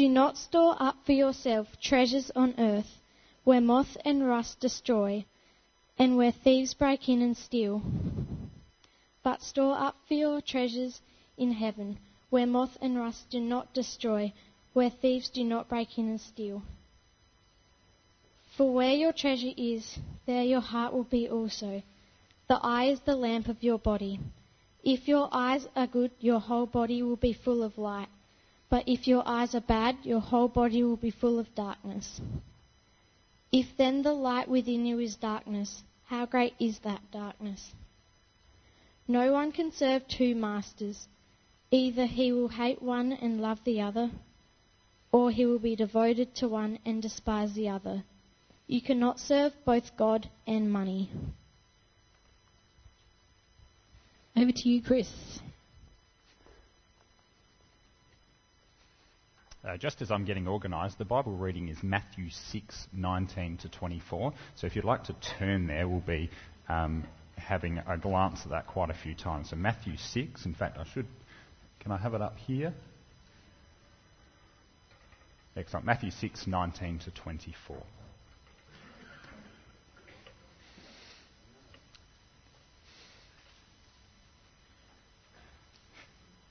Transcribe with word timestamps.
Do 0.00 0.08
not 0.08 0.38
store 0.38 0.76
up 0.78 0.96
for 1.04 1.12
yourself 1.12 1.78
treasures 1.78 2.30
on 2.34 2.54
earth, 2.56 3.02
where 3.44 3.60
moth 3.60 3.98
and 4.02 4.26
rust 4.26 4.58
destroy, 4.58 5.26
and 5.98 6.16
where 6.16 6.32
thieves 6.32 6.72
break 6.72 7.06
in 7.10 7.20
and 7.20 7.36
steal. 7.36 7.82
But 9.22 9.42
store 9.42 9.76
up 9.76 9.96
for 10.08 10.14
your 10.14 10.40
treasures 10.40 11.02
in 11.36 11.52
heaven, 11.52 11.98
where 12.30 12.46
moth 12.46 12.78
and 12.80 12.96
rust 12.96 13.28
do 13.28 13.40
not 13.40 13.74
destroy, 13.74 14.32
where 14.72 14.88
thieves 14.88 15.28
do 15.28 15.44
not 15.44 15.68
break 15.68 15.98
in 15.98 16.08
and 16.08 16.20
steal. 16.22 16.62
For 18.56 18.72
where 18.72 18.94
your 18.94 19.12
treasure 19.12 19.52
is, 19.54 19.98
there 20.24 20.44
your 20.44 20.62
heart 20.62 20.94
will 20.94 21.04
be 21.04 21.28
also. 21.28 21.82
The 22.48 22.58
eye 22.62 22.86
is 22.86 23.00
the 23.00 23.16
lamp 23.16 23.48
of 23.48 23.62
your 23.62 23.78
body. 23.78 24.18
If 24.82 25.08
your 25.08 25.28
eyes 25.30 25.68
are 25.76 25.86
good, 25.86 26.12
your 26.20 26.40
whole 26.40 26.64
body 26.64 27.02
will 27.02 27.16
be 27.16 27.34
full 27.34 27.62
of 27.62 27.76
light. 27.76 28.08
But 28.70 28.88
if 28.88 29.08
your 29.08 29.24
eyes 29.26 29.54
are 29.54 29.60
bad, 29.60 29.96
your 30.04 30.20
whole 30.20 30.48
body 30.48 30.84
will 30.84 30.96
be 30.96 31.10
full 31.10 31.40
of 31.40 31.54
darkness. 31.56 32.20
If 33.52 33.76
then 33.76 34.02
the 34.02 34.12
light 34.12 34.48
within 34.48 34.86
you 34.86 35.00
is 35.00 35.16
darkness, 35.16 35.82
how 36.04 36.24
great 36.24 36.54
is 36.60 36.78
that 36.80 37.10
darkness? 37.10 37.72
No 39.08 39.32
one 39.32 39.50
can 39.50 39.72
serve 39.72 40.06
two 40.06 40.36
masters. 40.36 41.08
Either 41.72 42.06
he 42.06 42.30
will 42.30 42.48
hate 42.48 42.80
one 42.80 43.12
and 43.12 43.40
love 43.40 43.58
the 43.64 43.80
other, 43.80 44.10
or 45.10 45.32
he 45.32 45.46
will 45.46 45.58
be 45.58 45.74
devoted 45.74 46.32
to 46.36 46.48
one 46.48 46.78
and 46.84 47.02
despise 47.02 47.52
the 47.54 47.68
other. 47.68 48.04
You 48.68 48.80
cannot 48.80 49.18
serve 49.18 49.52
both 49.64 49.96
God 49.96 50.30
and 50.46 50.72
money. 50.72 51.10
Over 54.36 54.52
to 54.52 54.68
you, 54.68 54.80
Chris. 54.80 55.40
Uh, 59.62 59.76
just 59.76 60.00
as 60.00 60.10
I'm 60.10 60.24
getting 60.24 60.48
organised, 60.48 60.96
the 60.96 61.04
Bible 61.04 61.32
reading 61.32 61.68
is 61.68 61.82
Matthew 61.82 62.30
6, 62.30 62.88
19 62.94 63.58
to 63.58 63.68
24. 63.68 64.32
So 64.54 64.66
if 64.66 64.74
you'd 64.74 64.86
like 64.86 65.04
to 65.04 65.12
turn 65.38 65.66
there, 65.66 65.86
we'll 65.86 66.00
be 66.00 66.30
um, 66.68 67.04
having 67.36 67.78
a 67.78 67.98
glance 67.98 68.40
at 68.44 68.50
that 68.50 68.66
quite 68.66 68.88
a 68.88 68.94
few 68.94 69.14
times. 69.14 69.50
So 69.50 69.56
Matthew 69.56 69.98
6, 69.98 70.46
in 70.46 70.54
fact, 70.54 70.78
I 70.78 70.84
should, 70.84 71.06
can 71.80 71.92
I 71.92 71.98
have 71.98 72.14
it 72.14 72.22
up 72.22 72.38
here? 72.38 72.72
Excellent. 75.54 75.84
Matthew 75.84 76.10
6, 76.10 76.46
19 76.46 77.00
to 77.00 77.10
24. 77.10 77.76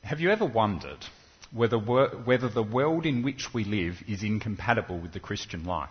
Have 0.03 0.19
you 0.19 0.29
ever 0.29 0.45
wondered 0.45 1.05
whether, 1.51 1.77
whether 1.77 2.49
the 2.49 2.63
world 2.63 3.05
in 3.05 3.23
which 3.23 3.53
we 3.53 3.63
live 3.63 4.01
is 4.07 4.23
incompatible 4.23 4.99
with 4.99 5.13
the 5.13 5.19
Christian 5.19 5.65
life? 5.65 5.89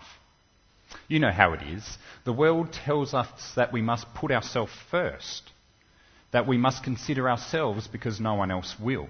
You 1.09 1.19
know 1.19 1.33
how 1.33 1.53
it 1.53 1.63
is. 1.63 1.99
The 2.25 2.33
world 2.33 2.73
tells 2.73 3.15
us 3.15 3.53
that 3.57 3.73
we 3.73 3.83
must 3.83 4.15
put 4.15 4.31
ourselves 4.31 4.73
first, 4.91 5.51
that 6.33 6.47
we 6.47 6.57
must 6.57 6.83
consider 6.83 7.29
ourselves 7.29 7.89
because 7.89 8.21
no 8.21 8.35
one 8.35 8.51
else 8.51 8.75
will. 8.81 9.09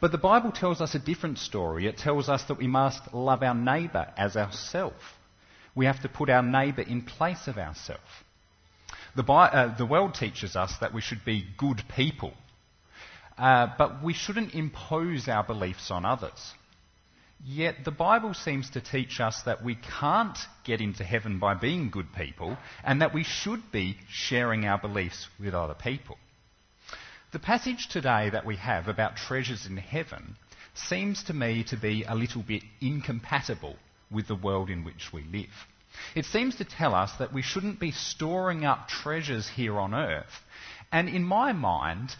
But 0.00 0.12
the 0.12 0.18
Bible 0.18 0.52
tells 0.52 0.80
us 0.80 0.94
a 0.94 0.98
different 0.98 1.38
story. 1.38 1.86
It 1.86 1.98
tells 1.98 2.28
us 2.28 2.44
that 2.44 2.58
we 2.58 2.66
must 2.66 3.12
love 3.12 3.42
our 3.42 3.54
neighbour 3.54 4.12
as 4.16 4.36
ourselves. 4.36 5.02
We 5.74 5.86
have 5.86 6.02
to 6.02 6.08
put 6.08 6.30
our 6.30 6.42
neighbour 6.42 6.82
in 6.82 7.02
place 7.02 7.48
of 7.48 7.58
ourselves. 7.58 8.02
The, 9.16 9.24
uh, 9.24 9.76
the 9.76 9.86
world 9.86 10.14
teaches 10.14 10.56
us 10.56 10.74
that 10.80 10.94
we 10.94 11.00
should 11.00 11.24
be 11.24 11.46
good 11.58 11.82
people 11.94 12.32
uh, 13.42 13.74
but 13.76 14.04
we 14.04 14.14
shouldn't 14.14 14.54
impose 14.54 15.26
our 15.26 15.42
beliefs 15.42 15.90
on 15.90 16.04
others. 16.04 16.52
Yet 17.44 17.84
the 17.84 17.90
Bible 17.90 18.34
seems 18.34 18.70
to 18.70 18.80
teach 18.80 19.18
us 19.18 19.42
that 19.42 19.64
we 19.64 19.74
can't 19.74 20.38
get 20.62 20.80
into 20.80 21.02
heaven 21.02 21.40
by 21.40 21.54
being 21.54 21.90
good 21.90 22.12
people 22.12 22.56
and 22.84 23.02
that 23.02 23.12
we 23.12 23.24
should 23.24 23.72
be 23.72 23.98
sharing 24.08 24.64
our 24.64 24.78
beliefs 24.78 25.28
with 25.40 25.54
other 25.54 25.74
people. 25.74 26.18
The 27.32 27.40
passage 27.40 27.88
today 27.88 28.30
that 28.30 28.46
we 28.46 28.54
have 28.56 28.86
about 28.86 29.16
treasures 29.16 29.66
in 29.66 29.76
heaven 29.76 30.36
seems 30.74 31.24
to 31.24 31.34
me 31.34 31.64
to 31.64 31.76
be 31.76 32.04
a 32.04 32.14
little 32.14 32.42
bit 32.42 32.62
incompatible 32.80 33.74
with 34.08 34.28
the 34.28 34.36
world 34.36 34.70
in 34.70 34.84
which 34.84 35.12
we 35.12 35.24
live. 35.24 35.66
It 36.14 36.26
seems 36.26 36.54
to 36.56 36.64
tell 36.64 36.94
us 36.94 37.10
that 37.18 37.32
we 37.32 37.42
shouldn't 37.42 37.80
be 37.80 37.90
storing 37.90 38.64
up 38.64 38.86
treasures 38.86 39.48
here 39.48 39.80
on 39.80 39.94
earth. 39.94 40.44
And 40.92 41.08
in 41.08 41.24
my 41.24 41.52
mind, 41.52 42.14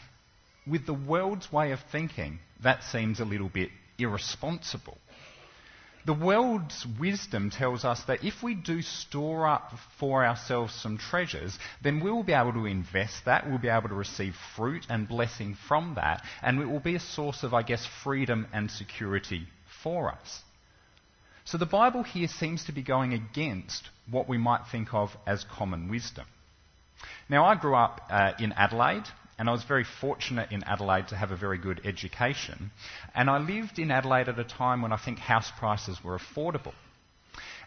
with 0.67 0.87
the 0.87 0.95
world's 0.95 1.53
way 1.53 1.73
of 1.73 1.81
thinking, 1.91 2.39
that 2.63 2.83
seems 2.85 3.21
a 3.21 3.25
little 3.25 3.49
bit 3.49 3.71
irresponsible. 3.99 4.99
The 6.05 6.15
world's 6.15 6.85
wisdom 6.99 7.51
tells 7.51 7.85
us 7.85 8.03
that 8.05 8.25
if 8.25 8.43
we 8.43 8.55
do 8.55 8.83
store 8.83 9.47
up 9.47 9.73
for 10.01 10.25
ourselves 10.25 10.75
some 10.75 10.99
treasures, 10.99 11.57
then 11.81 12.01
we 12.01 12.11
will 12.11 12.25
be 12.25 12.33
able 12.33 12.53
to 12.55 12.67
invest 12.67 13.25
that, 13.25 13.49
we'll 13.49 13.59
be 13.59 13.69
able 13.69 13.89
to 13.89 13.95
receive 13.95 14.35
fruit 14.57 14.85
and 14.89 15.07
blessing 15.07 15.57
from 15.69 15.95
that, 15.95 16.25
and 16.43 16.61
it 16.61 16.67
will 16.67 16.81
be 16.81 16.97
a 16.97 17.01
source 17.01 17.45
of, 17.45 17.55
I 17.55 17.63
guess, 17.63 17.87
freedom 18.03 18.49
and 18.53 18.69
security 18.69 19.47
for 19.83 20.11
us. 20.11 20.43
So 21.45 21.57
the 21.57 21.67
Bible 21.67 22.03
here 22.03 22.29
seems 22.29 22.65
to 22.65 22.73
be 22.73 22.83
going 22.83 23.15
against 23.15 23.89
what 24.11 24.29
we 24.29 24.39
might 24.39 24.67
think 24.73 24.95
of 24.95 25.17
as 25.25 25.45
common 25.45 25.89
wisdom. 25.89 26.27
Now, 27.29 27.45
I 27.45 27.55
grew 27.55 27.77
up 27.77 28.01
uh, 28.11 28.33
in 28.41 28.53
Adelaide, 28.53 29.07
and 29.43 29.49
I 29.49 29.53
was 29.55 29.65
very 29.65 29.83
fortunate 29.83 30.53
in 30.53 30.63
Adelaide 30.63 31.09
to 31.09 31.17
have 31.17 31.33
a 31.33 31.37
very 31.37 31.59
good 31.59 31.81
education. 31.85 32.71
And 33.13 33.29
I 33.29 33.39
lived 33.39 33.81
in 33.81 33.91
Adelaide 33.91 34.29
at 34.29 34.39
a 34.39 34.45
time 34.45 34.83
when 34.83 34.93
I 34.93 34.97
think 34.97 35.19
house 35.19 35.51
prices 35.59 35.99
were 36.05 36.17
affordable. 36.17 36.75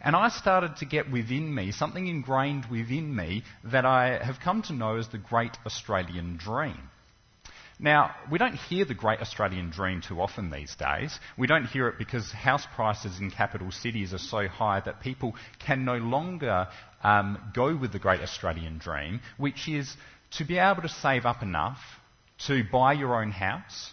And 0.00 0.16
I 0.16 0.30
started 0.30 0.78
to 0.78 0.86
get 0.86 1.12
within 1.12 1.54
me, 1.54 1.72
something 1.72 2.06
ingrained 2.06 2.64
within 2.70 3.14
me, 3.14 3.42
that 3.62 3.84
I 3.84 4.24
have 4.24 4.40
come 4.40 4.62
to 4.62 4.72
know 4.72 4.96
as 4.96 5.08
the 5.08 5.18
Great 5.18 5.58
Australian 5.66 6.38
Dream. 6.38 6.88
Now, 7.78 8.14
we 8.30 8.38
don't 8.38 8.54
hear 8.54 8.86
the 8.86 8.94
Great 8.94 9.20
Australian 9.20 9.68
Dream 9.68 10.00
too 10.00 10.18
often 10.22 10.50
these 10.50 10.74
days. 10.76 11.20
We 11.36 11.46
don't 11.46 11.66
hear 11.66 11.88
it 11.88 11.98
because 11.98 12.32
house 12.32 12.66
prices 12.74 13.20
in 13.20 13.30
capital 13.30 13.70
cities 13.70 14.14
are 14.14 14.18
so 14.18 14.48
high 14.48 14.80
that 14.80 15.02
people 15.02 15.34
can 15.58 15.84
no 15.84 15.98
longer 15.98 16.68
um, 17.04 17.38
go 17.52 17.76
with 17.76 17.92
the 17.92 17.98
Great 17.98 18.22
Australian 18.22 18.78
Dream, 18.78 19.20
which 19.36 19.68
is 19.68 19.94
to 20.32 20.44
be 20.44 20.58
able 20.58 20.82
to 20.82 20.88
save 20.88 21.26
up 21.26 21.42
enough 21.42 21.78
to 22.46 22.64
buy 22.70 22.92
your 22.92 23.20
own 23.20 23.30
house, 23.30 23.92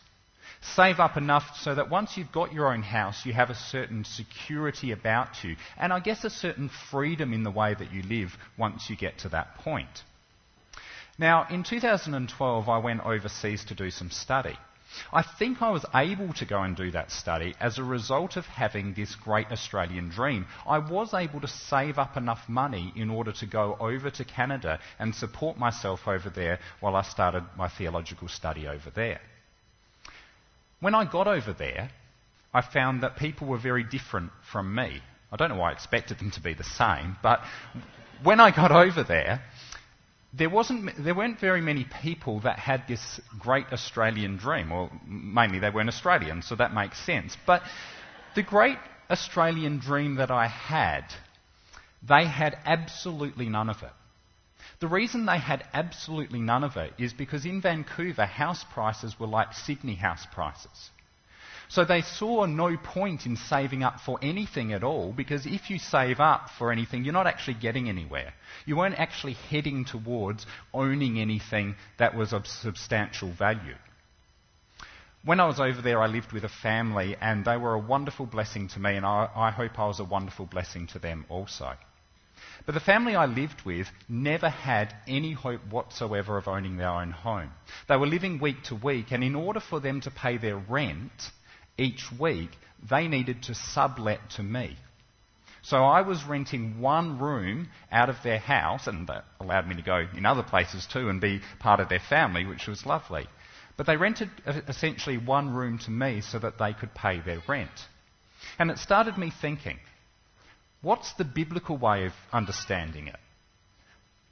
save 0.62 1.00
up 1.00 1.18
enough 1.18 1.58
so 1.58 1.76
that 1.76 1.90
once 1.90 2.18
you've 2.18 2.32
got 2.32 2.54
your 2.54 2.74
own 2.74 2.84
house, 2.84 3.26
you 3.26 3.34
have 3.34 3.50
a 3.50 3.56
certain 3.56 4.04
security 4.04 4.92
about 4.92 5.44
you, 5.44 5.56
and 5.78 5.94
I 5.94 6.00
guess 6.00 6.24
a 6.24 6.30
certain 6.30 6.70
freedom 6.92 7.34
in 7.34 7.44
the 7.44 7.52
way 7.52 7.74
that 7.74 7.94
you 7.94 8.04
live 8.04 8.38
once 8.58 8.90
you 8.90 8.96
get 8.96 9.20
to 9.20 9.30
that 9.30 9.56
point. 9.56 10.04
Now, 11.18 11.48
in 11.50 11.64
2012, 11.64 12.70
I 12.70 12.78
went 12.80 13.06
overseas 13.06 13.66
to 13.66 13.76
do 13.76 13.92
some 13.92 14.10
study. 14.10 14.58
I 15.12 15.22
think 15.22 15.62
I 15.62 15.70
was 15.70 15.86
able 15.94 16.34
to 16.34 16.46
go 16.46 16.62
and 16.62 16.76
do 16.76 16.92
that 16.92 17.12
study 17.12 17.56
as 17.60 17.78
a 17.78 17.84
result 17.84 18.38
of 18.38 18.46
having 18.46 18.94
this 18.94 19.16
great 19.16 19.52
Australian 19.52 20.10
dream. 20.10 20.48
I 20.68 20.80
was 20.80 21.14
able 21.14 21.42
to 21.42 21.48
save 21.48 21.98
up 21.98 22.18
enough 22.18 22.48
money 22.48 22.94
in 22.96 23.10
order 23.10 23.32
to 23.34 23.46
go 23.46 23.76
over 23.80 24.10
to 24.12 24.24
Canada 24.24 24.80
and 25.00 25.14
support 25.14 25.58
myself 25.58 26.08
over 26.08 26.30
there 26.30 26.60
while 26.80 26.96
I 26.96 27.02
started 27.04 27.44
my 27.58 27.68
theological 27.68 28.28
study 28.28 28.68
over 28.68 28.90
there. 28.90 29.22
When 30.80 30.96
I 30.96 31.06
got 31.06 31.28
over 31.28 31.54
there, 31.54 31.90
I 32.54 32.62
found 32.62 33.02
that 33.04 33.18
people 33.18 33.48
were 33.48 33.58
very 33.58 33.84
different 33.84 34.32
from 34.52 34.76
me. 34.76 35.02
I 35.32 35.36
don't 35.36 35.50
know 35.50 35.56
why 35.56 35.70
I 35.70 35.74
expected 35.74 36.20
them 36.20 36.30
to 36.32 36.42
be 36.42 36.54
the 36.54 36.64
same, 36.64 37.18
but 37.24 37.42
when 38.22 38.40
I 38.40 38.52
got 38.52 38.72
over 38.72 39.04
there, 39.04 39.42
there, 40.34 40.50
wasn't, 40.50 40.92
there 41.04 41.14
weren't 41.14 41.40
very 41.40 41.62
many 41.62 41.86
people 42.02 42.40
that 42.42 42.58
had 42.58 42.88
this 42.88 43.22
great 43.40 43.68
Australian 43.72 44.38
dream. 44.38 44.72
Well, 44.72 44.92
mainly 45.06 45.60
they 45.60 45.70
weren't 45.70 45.90
Australian, 45.90 46.42
so 46.42 46.56
that 46.56 46.74
makes 46.74 47.04
sense. 47.06 47.38
But 47.46 47.62
the 48.36 48.44
great 48.44 48.78
Australian 49.10 49.80
dream 49.80 50.16
that 50.16 50.32
I 50.32 50.48
had, 50.48 51.06
they 52.08 52.26
had 52.26 52.58
absolutely 52.66 53.48
none 53.48 53.70
of 53.70 53.84
it. 53.84 53.92
The 54.80 54.88
reason 54.88 55.26
they 55.26 55.38
had 55.38 55.66
absolutely 55.74 56.40
none 56.40 56.64
of 56.64 56.78
it 56.78 56.94
is 56.98 57.14
because 57.14 57.46
in 57.46 57.62
Vancouver, 57.62 58.26
house 58.26 58.66
prices 58.74 59.20
were 59.20 59.28
like 59.28 59.54
Sydney 59.54 59.96
house 59.96 60.26
prices. 60.34 60.90
So 61.74 61.84
they 61.84 62.04
saw 62.04 62.46
no 62.46 62.78
point 62.78 63.26
in 63.26 63.36
saving 63.36 63.84
up 63.84 64.00
for 64.00 64.20
anything 64.22 64.74
at 64.74 64.84
all 64.84 65.12
because 65.12 65.48
if 65.48 65.72
you 65.72 65.80
save 65.80 66.20
up 66.20 66.52
for 66.52 66.72
anything, 66.72 67.04
you're 67.04 67.14
not 67.14 67.26
actually 67.26 67.56
getting 67.56 67.90
anywhere. 67.90 68.36
You 68.68 68.76
weren't 68.76 69.00
actually 69.00 69.34
heading 69.34 69.84
towards 69.84 70.46
owning 70.72 71.20
anything 71.20 71.74
that 71.98 72.14
was 72.14 72.32
of 72.32 72.46
substantial 72.46 73.32
value. 73.32 73.74
When 75.26 75.40
I 75.40 75.48
was 75.48 75.60
over 75.60 75.82
there, 75.82 76.00
I 76.00 76.06
lived 76.06 76.32
with 76.32 76.44
a 76.44 76.50
family 76.50 77.16
and 77.20 77.44
they 77.44 77.58
were 77.58 77.74
a 77.74 77.80
wonderful 77.80 78.28
blessing 78.28 78.68
to 78.68 78.80
me, 78.80 78.96
and 78.96 79.04
I, 79.04 79.28
I 79.36 79.50
hope 79.50 79.80
I 79.80 79.88
was 79.88 80.00
a 80.00 80.04
wonderful 80.04 80.46
blessing 80.46 80.86
to 80.88 81.00
them 81.00 81.26
also. 81.28 81.74
But 82.68 82.76
the 82.76 82.82
family 82.82 83.16
I 83.16 83.26
lived 83.26 83.64
with 83.66 83.88
never 84.08 84.50
had 84.50 84.96
any 85.08 85.32
hope 85.32 85.66
whatsoever 85.72 86.38
of 86.38 86.48
owning 86.48 86.78
their 86.78 86.90
own 86.90 87.10
home. 87.10 87.50
They 87.88 87.98
were 87.98 88.06
living 88.06 88.38
week 88.38 88.62
to 88.66 88.76
week, 88.76 89.12
and 89.12 89.24
in 89.24 89.34
order 89.34 89.60
for 89.60 89.80
them 89.80 90.02
to 90.02 90.12
pay 90.12 90.38
their 90.38 90.58
rent, 90.58 91.32
each 91.78 92.12
week, 92.20 92.52
they 92.90 93.08
needed 93.08 93.44
to 93.44 93.56
sublet 93.56 94.20
to 94.32 94.44
me. 94.44 94.78
So 95.62 95.78
I 95.78 96.02
was 96.02 96.26
renting 96.26 96.82
one 96.82 97.20
room 97.20 97.70
out 97.90 98.10
of 98.10 98.22
their 98.22 98.40
house, 98.40 98.88
and 98.88 99.08
that 99.08 99.24
allowed 99.40 99.68
me 99.68 99.76
to 99.76 99.82
go 99.82 100.06
in 100.16 100.26
other 100.26 100.44
places 100.44 100.86
too 100.86 101.08
and 101.08 101.22
be 101.22 101.42
part 101.60 101.80
of 101.80 101.88
their 101.88 102.02
family, 102.02 102.46
which 102.46 102.68
was 102.68 102.86
lovely. 102.86 103.28
But 103.78 103.88
they 103.88 103.96
rented 103.96 104.30
essentially 104.46 105.18
one 105.18 105.54
room 105.54 105.80
to 105.80 105.92
me 105.92 106.22
so 106.22 106.38
that 106.40 106.60
they 106.60 106.74
could 106.74 106.94
pay 106.94 107.22
their 107.22 107.42
rent. 107.48 107.88
And 108.60 108.70
it 108.70 108.78
started 108.78 109.18
me 109.18 109.32
thinking, 109.32 109.80
what's 110.82 111.14
the 111.14 111.24
biblical 111.24 111.78
way 111.78 112.06
of 112.06 112.14
understanding 112.34 113.08
it? 113.08 113.20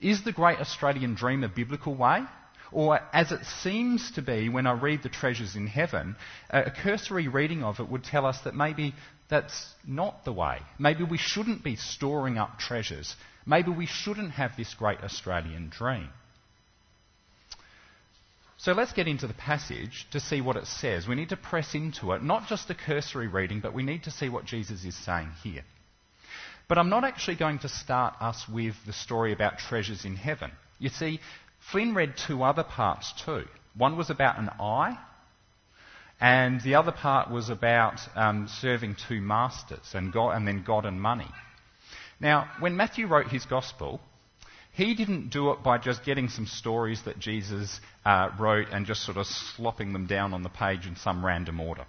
Is 0.02 0.24
the 0.24 0.34
great 0.34 0.60
Australian 0.60 1.16
dream 1.16 1.44
a 1.44 1.48
biblical 1.48 1.96
way? 1.96 2.24
Or, 2.72 3.00
as 3.12 3.32
it 3.32 3.46
seems 3.46 4.12
to 4.12 4.22
be 4.22 4.48
when 4.48 4.66
I 4.66 4.72
read 4.72 5.04
the 5.04 5.10
treasures 5.10 5.56
in 5.56 5.68
heaven, 5.68 6.16
a 6.50 6.72
cursory 6.72 7.28
reading 7.28 7.64
of 7.64 7.80
it 7.80 7.90
would 7.90 8.04
tell 8.04 8.26
us 8.26 8.40
that 8.42 8.56
maybe 8.56 8.94
that's 9.30 9.74
not 9.86 10.24
the 10.26 10.34
way. 10.34 10.60
Maybe 10.80 11.04
we 11.04 11.18
shouldn't 11.18 11.64
be 11.64 11.76
storing 11.76 12.38
up 12.38 12.60
treasures. 12.60 13.16
Maybe 13.46 13.72
we 13.72 13.86
shouldn't 13.86 14.32
have 14.32 14.56
this 14.56 14.74
great 14.74 15.02
Australian 15.02 15.70
dream. 15.70 16.10
So 18.58 18.74
let's 18.74 18.94
get 18.94 19.08
into 19.08 19.26
the 19.26 19.34
passage 19.34 20.06
to 20.12 20.20
see 20.20 20.40
what 20.40 20.56
it 20.56 20.68
says. 20.68 21.08
We 21.08 21.16
need 21.16 21.30
to 21.30 21.38
press 21.38 21.74
into 21.74 22.12
it, 22.12 22.24
not 22.24 22.48
just 22.48 22.70
a 22.70 22.76
cursory 22.76 23.28
reading, 23.28 23.60
but 23.60 23.74
we 23.74 23.82
need 23.82 24.04
to 24.04 24.12
see 24.12 24.30
what 24.30 24.46
Jesus 24.46 24.86
is 24.86 24.96
saying 24.96 25.30
here. 25.44 25.64
But 26.70 26.78
I'm 26.78 26.90
not 26.90 27.04
actually 27.04 27.38
going 27.38 27.60
to 27.60 27.70
start 27.70 28.14
us 28.22 28.48
with 28.48 28.76
the 28.86 28.94
story 28.94 29.34
about 29.34 29.58
treasures 29.58 30.06
in 30.06 30.16
heaven. 30.16 30.52
You 30.78 30.90
see, 30.90 31.20
Flynn 31.70 31.94
read 31.94 32.16
two 32.18 32.44
other 32.44 32.64
parts 32.64 33.14
too. 33.24 33.46
One 33.76 33.96
was 33.96 34.10
about 34.10 34.38
an 34.40 34.50
eye, 34.60 34.98
and 36.20 36.62
the 36.62 36.76
other 36.76 36.92
part 36.92 37.32
was 37.32 37.50
about 37.50 38.02
um, 38.16 38.48
serving 38.48 38.96
two 39.08 39.22
masters, 39.22 39.94
and, 39.94 40.12
God, 40.12 40.36
and 40.36 40.48
then 40.48 40.64
God 40.64 40.86
and 40.86 41.02
money. 41.02 41.30
Now, 42.20 42.50
when 42.60 42.76
Matthew 42.76 43.08
wrote 43.08 43.28
his 43.28 43.46
gospel, 43.46 44.02
he 44.74 44.94
didn't 44.94 45.30
do 45.30 45.52
it 45.52 45.64
by 45.64 45.78
just 45.78 46.06
getting 46.06 46.30
some 46.30 46.46
stories 46.46 47.02
that 47.04 47.20
Jesus 47.20 47.80
uh, 48.06 48.30
wrote 48.40 48.68
and 48.72 48.86
just 48.86 49.04
sort 49.04 49.18
of 49.18 49.26
slopping 49.26 49.94
them 49.94 50.06
down 50.06 50.34
on 50.34 50.44
the 50.44 50.50
page 50.50 50.86
in 50.86 50.96
some 50.96 51.26
random 51.26 51.60
order. 51.60 51.86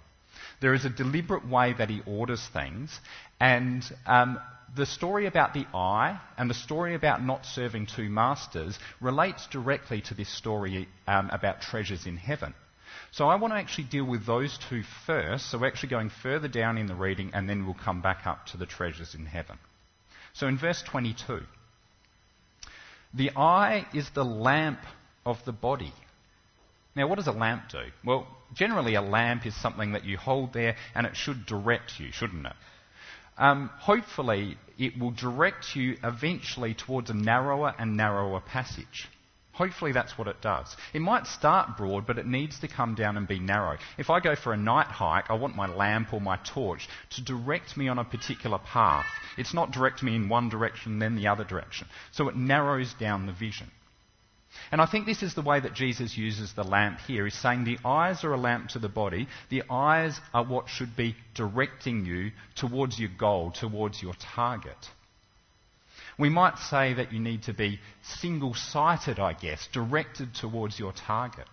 There 0.61 0.73
is 0.73 0.85
a 0.85 0.89
deliberate 0.89 1.47
way 1.47 1.73
that 1.77 1.89
he 1.89 2.01
orders 2.05 2.45
things, 2.51 2.99
and 3.39 3.83
um, 4.05 4.39
the 4.75 4.85
story 4.85 5.27
about 5.27 5.53
the 5.53 5.65
eye 5.73 6.19
and 6.37 6.49
the 6.49 6.55
story 6.55 6.95
about 6.95 7.23
not 7.23 7.45
serving 7.45 7.85
two 7.85 8.09
masters 8.09 8.77
relates 8.99 9.47
directly 9.47 10.01
to 10.01 10.13
this 10.13 10.29
story 10.29 10.87
um, 11.07 11.29
about 11.31 11.61
treasures 11.61 12.05
in 12.05 12.17
heaven. 12.17 12.53
So 13.11 13.27
I 13.27 13.35
want 13.35 13.53
to 13.53 13.57
actually 13.57 13.85
deal 13.85 14.05
with 14.05 14.25
those 14.25 14.57
two 14.69 14.83
first. 15.05 15.51
So 15.51 15.59
we're 15.59 15.67
actually 15.67 15.89
going 15.89 16.09
further 16.09 16.47
down 16.47 16.77
in 16.77 16.87
the 16.87 16.95
reading 16.95 17.31
and 17.33 17.47
then 17.47 17.65
we'll 17.65 17.75
come 17.75 18.01
back 18.01 18.25
up 18.25 18.47
to 18.47 18.57
the 18.57 18.65
treasures 18.65 19.13
in 19.13 19.25
heaven. 19.25 19.59
So 20.33 20.47
in 20.47 20.57
verse 20.57 20.81
22, 20.81 21.41
the 23.13 23.31
eye 23.35 23.85
is 23.93 24.09
the 24.15 24.25
lamp 24.25 24.79
of 25.25 25.37
the 25.45 25.51
body. 25.51 25.93
Now, 26.95 27.07
what 27.07 27.15
does 27.15 27.27
a 27.27 27.31
lamp 27.31 27.69
do? 27.69 27.83
Well, 28.03 28.27
generally, 28.53 28.95
a 28.95 29.01
lamp 29.01 29.45
is 29.45 29.55
something 29.55 29.93
that 29.93 30.05
you 30.05 30.17
hold 30.17 30.53
there 30.53 30.75
and 30.95 31.05
it 31.05 31.15
should 31.15 31.45
direct 31.45 31.99
you, 31.99 32.11
shouldn't 32.11 32.45
it? 32.45 32.53
Um, 33.37 33.69
hopefully 33.79 34.57
it 34.77 34.97
will 34.97 35.11
direct 35.11 35.75
you 35.75 35.97
eventually 36.03 36.73
towards 36.73 37.09
a 37.09 37.13
narrower 37.13 37.73
and 37.77 37.95
narrower 37.95 38.39
passage. 38.39 39.07
Hopefully 39.53 39.91
that's 39.91 40.17
what 40.17 40.27
it 40.27 40.41
does. 40.41 40.75
It 40.93 41.01
might 41.01 41.27
start 41.27 41.77
broad, 41.77 42.07
but 42.07 42.17
it 42.17 42.25
needs 42.25 42.59
to 42.61 42.67
come 42.67 42.95
down 42.95 43.17
and 43.17 43.27
be 43.27 43.37
narrow. 43.37 43.77
If 43.99 44.09
I 44.09 44.19
go 44.19 44.35
for 44.35 44.51
a 44.51 44.57
night 44.57 44.87
hike, 44.87 45.29
I 45.29 45.33
want 45.33 45.55
my 45.55 45.67
lamp 45.67 46.11
or 46.11 46.19
my 46.19 46.37
torch 46.37 46.89
to 47.11 47.21
direct 47.21 47.77
me 47.77 47.87
on 47.87 47.99
a 47.99 48.03
particular 48.03 48.57
path. 48.57 49.05
It's 49.37 49.53
not 49.53 49.71
direct 49.71 50.01
me 50.01 50.15
in 50.15 50.27
one 50.27 50.49
direction, 50.49 50.97
then 50.97 51.15
the 51.15 51.27
other 51.27 51.43
direction. 51.43 51.87
So 52.11 52.29
it 52.29 52.35
narrows 52.35 52.95
down 52.95 53.27
the 53.27 53.31
vision. 53.31 53.69
And 54.71 54.81
I 54.81 54.85
think 54.85 55.05
this 55.05 55.23
is 55.23 55.35
the 55.35 55.41
way 55.41 55.59
that 55.59 55.73
Jesus 55.73 56.17
uses 56.17 56.53
the 56.53 56.63
lamp 56.63 56.99
here. 57.01 57.25
He's 57.25 57.35
saying 57.35 57.63
the 57.63 57.79
eyes 57.85 58.23
are 58.23 58.33
a 58.33 58.37
lamp 58.37 58.69
to 58.69 58.79
the 58.79 58.89
body. 58.89 59.27
The 59.49 59.63
eyes 59.69 60.19
are 60.33 60.43
what 60.43 60.69
should 60.69 60.95
be 60.95 61.15
directing 61.35 62.05
you 62.05 62.31
towards 62.55 62.99
your 62.99 63.11
goal, 63.17 63.51
towards 63.51 64.01
your 64.01 64.13
target. 64.35 64.89
We 66.17 66.29
might 66.29 66.57
say 66.59 66.93
that 66.93 67.11
you 67.11 67.19
need 67.19 67.43
to 67.43 67.53
be 67.53 67.79
single 68.01 68.53
sighted, 68.53 69.19
I 69.19 69.33
guess, 69.33 69.67
directed 69.71 70.35
towards 70.35 70.79
your 70.79 70.93
target. 70.93 71.47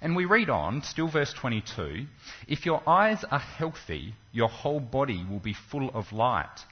And 0.00 0.14
we 0.14 0.24
read 0.24 0.50
on, 0.50 0.82
still 0.82 1.08
verse 1.08 1.32
22 1.32 2.06
if 2.48 2.66
your 2.66 2.86
eyes 2.88 3.24
are 3.30 3.38
healthy, 3.38 4.14
your 4.32 4.48
whole 4.48 4.80
body 4.80 5.24
will 5.28 5.40
be 5.40 5.54
full 5.54 5.90
of 5.90 6.12
light. 6.12 6.64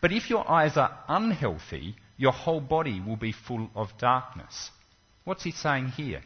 But 0.00 0.12
if 0.12 0.30
your 0.30 0.48
eyes 0.50 0.76
are 0.76 0.98
unhealthy, 1.08 1.96
your 2.18 2.32
whole 2.32 2.60
body 2.60 3.00
will 3.00 3.16
be 3.16 3.32
full 3.32 3.70
of 3.74 3.96
darkness. 3.96 4.70
What's 5.24 5.44
he 5.44 5.52
saying 5.52 5.88
here? 5.88 6.20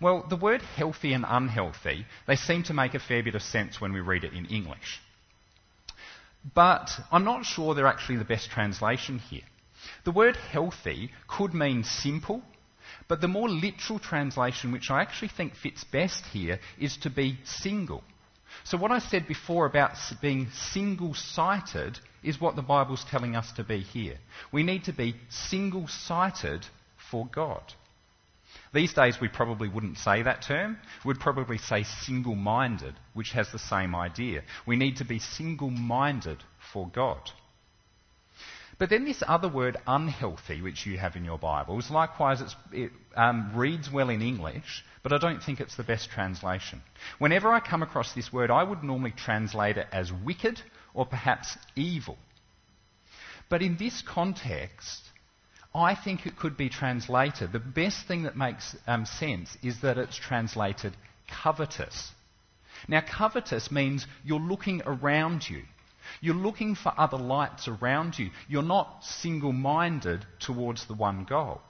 Well, 0.00 0.24
the 0.28 0.36
word 0.36 0.62
healthy 0.62 1.12
and 1.12 1.24
unhealthy, 1.26 2.06
they 2.26 2.36
seem 2.36 2.62
to 2.64 2.74
make 2.74 2.94
a 2.94 3.00
fair 3.00 3.22
bit 3.22 3.34
of 3.34 3.42
sense 3.42 3.80
when 3.80 3.92
we 3.92 4.00
read 4.00 4.24
it 4.24 4.32
in 4.32 4.46
English. 4.46 5.00
But 6.54 6.90
I'm 7.10 7.24
not 7.24 7.44
sure 7.44 7.74
they're 7.74 7.86
actually 7.86 8.18
the 8.18 8.24
best 8.24 8.50
translation 8.50 9.18
here. 9.18 9.42
The 10.04 10.12
word 10.12 10.36
healthy 10.36 11.10
could 11.26 11.54
mean 11.54 11.82
simple, 11.82 12.42
but 13.08 13.20
the 13.20 13.28
more 13.28 13.48
literal 13.48 13.98
translation, 13.98 14.70
which 14.70 14.90
I 14.90 15.02
actually 15.02 15.28
think 15.28 15.56
fits 15.56 15.84
best 15.84 16.24
here, 16.26 16.60
is 16.78 16.96
to 16.98 17.10
be 17.10 17.38
single. 17.44 18.04
So, 18.62 18.78
what 18.78 18.92
I 18.92 18.98
said 19.00 19.26
before 19.26 19.66
about 19.66 19.96
being 20.22 20.48
single 20.72 21.14
sighted 21.14 21.98
is 22.22 22.40
what 22.40 22.56
the 22.56 22.62
Bible's 22.62 23.04
telling 23.10 23.36
us 23.36 23.50
to 23.52 23.64
be 23.64 23.80
here. 23.80 24.16
We 24.52 24.62
need 24.62 24.84
to 24.84 24.92
be 24.92 25.16
single 25.28 25.88
sighted 25.88 26.64
for 27.10 27.26
God. 27.26 27.62
These 28.72 28.94
days, 28.94 29.20
we 29.20 29.28
probably 29.28 29.68
wouldn't 29.68 29.98
say 29.98 30.22
that 30.22 30.42
term. 30.42 30.78
We'd 31.04 31.20
probably 31.20 31.58
say 31.58 31.84
single 31.84 32.34
minded, 32.34 32.94
which 33.12 33.32
has 33.32 33.50
the 33.52 33.58
same 33.58 33.94
idea. 33.94 34.42
We 34.66 34.76
need 34.76 34.96
to 34.96 35.04
be 35.04 35.18
single 35.18 35.70
minded 35.70 36.42
for 36.72 36.88
God. 36.88 37.30
But 38.78 38.90
then 38.90 39.04
this 39.04 39.22
other 39.26 39.48
word, 39.48 39.76
unhealthy, 39.86 40.60
which 40.60 40.84
you 40.86 40.98
have 40.98 41.16
in 41.16 41.24
your 41.24 41.38
Bibles, 41.38 41.90
likewise 41.90 42.42
it 42.72 42.90
um, 43.16 43.52
reads 43.54 43.90
well 43.90 44.08
in 44.08 44.20
English, 44.20 44.84
but 45.02 45.12
I 45.12 45.18
don't 45.18 45.42
think 45.42 45.60
it's 45.60 45.76
the 45.76 45.84
best 45.84 46.10
translation. 46.10 46.82
Whenever 47.18 47.52
I 47.52 47.60
come 47.60 47.82
across 47.82 48.12
this 48.14 48.32
word, 48.32 48.50
I 48.50 48.64
would 48.64 48.82
normally 48.82 49.12
translate 49.12 49.76
it 49.76 49.86
as 49.92 50.12
wicked 50.12 50.60
or 50.92 51.06
perhaps 51.06 51.56
evil. 51.76 52.18
But 53.48 53.62
in 53.62 53.76
this 53.76 54.02
context, 54.02 55.02
I 55.74 55.94
think 55.94 56.26
it 56.26 56.36
could 56.36 56.56
be 56.56 56.68
translated. 56.68 57.52
The 57.52 57.58
best 57.58 58.06
thing 58.06 58.22
that 58.24 58.36
makes 58.36 58.76
um, 58.86 59.06
sense 59.06 59.56
is 59.62 59.80
that 59.82 59.98
it's 59.98 60.16
translated 60.16 60.96
covetous. 61.28 62.12
Now, 62.88 63.00
covetous 63.00 63.70
means 63.70 64.06
you're 64.24 64.40
looking 64.40 64.82
around 64.84 65.48
you. 65.48 65.62
You're 66.20 66.34
looking 66.34 66.74
for 66.74 66.92
other 66.96 67.16
lights 67.16 67.68
around 67.68 68.18
you. 68.18 68.30
You're 68.48 68.62
not 68.62 69.04
single 69.04 69.52
minded 69.52 70.24
towards 70.40 70.86
the 70.86 70.94
one 70.94 71.24
goal. 71.24 71.60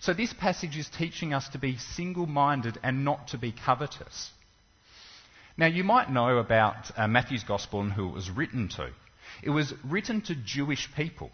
So, 0.00 0.12
this 0.14 0.32
passage 0.32 0.76
is 0.76 0.88
teaching 0.88 1.34
us 1.34 1.48
to 1.50 1.58
be 1.58 1.76
single 1.76 2.26
minded 2.26 2.78
and 2.82 3.04
not 3.04 3.28
to 3.28 3.38
be 3.38 3.52
covetous. 3.52 4.30
Now, 5.56 5.66
you 5.66 5.84
might 5.84 6.10
know 6.10 6.38
about 6.38 6.90
uh, 6.96 7.06
Matthew's 7.06 7.44
Gospel 7.44 7.80
and 7.80 7.92
who 7.92 8.08
it 8.08 8.14
was 8.14 8.30
written 8.30 8.68
to. 8.70 8.90
It 9.42 9.50
was 9.50 9.72
written 9.84 10.20
to 10.22 10.34
Jewish 10.34 10.92
people. 10.94 11.30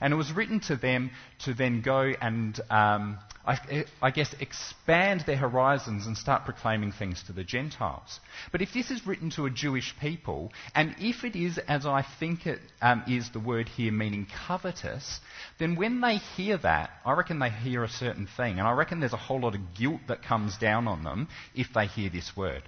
And 0.00 0.12
it 0.12 0.16
was 0.16 0.32
written 0.32 0.60
to 0.60 0.76
them 0.76 1.10
to 1.40 1.54
then 1.54 1.82
go 1.82 2.12
and, 2.20 2.58
um, 2.70 3.18
I, 3.46 3.84
I, 4.02 4.10
guess, 4.10 4.34
expand 4.38 5.24
their 5.26 5.36
horizons 5.36 6.06
and 6.06 6.16
start 6.16 6.44
proclaiming 6.44 6.92
things 6.92 7.22
to 7.24 7.32
the 7.32 7.42
Gentiles. 7.42 8.20
But 8.52 8.62
if 8.62 8.72
this 8.72 8.90
is 8.90 9.06
written 9.06 9.30
to 9.30 9.46
a 9.46 9.50
Jewish 9.50 9.94
people, 9.98 10.52
and 10.74 10.94
if 10.98 11.24
it 11.24 11.36
is 11.36 11.58
as 11.58 11.86
I 11.86 12.04
think 12.18 12.46
it 12.46 12.60
um, 12.82 13.02
is 13.08 13.30
the 13.30 13.40
word 13.40 13.68
here, 13.68 13.92
meaning 13.92 14.26
covetous, 14.46 15.20
then 15.58 15.76
when 15.76 16.00
they 16.00 16.16
hear 16.16 16.58
that, 16.58 16.90
I 17.04 17.12
reckon 17.12 17.38
they 17.38 17.50
hear 17.50 17.82
a 17.82 17.88
certain 17.88 18.28
thing. 18.36 18.58
And 18.58 18.68
I 18.68 18.72
reckon 18.72 19.00
there's 19.00 19.12
a 19.12 19.18
whole 19.18 19.40
lot 19.40 19.54
of 19.54 19.74
guilt 19.74 20.02
that 20.08 20.22
comes 20.22 20.56
down 20.58 20.86
on 20.86 21.02
them 21.02 21.28
if 21.54 21.68
they 21.74 21.86
hear 21.86 22.10
this 22.10 22.36
word. 22.36 22.62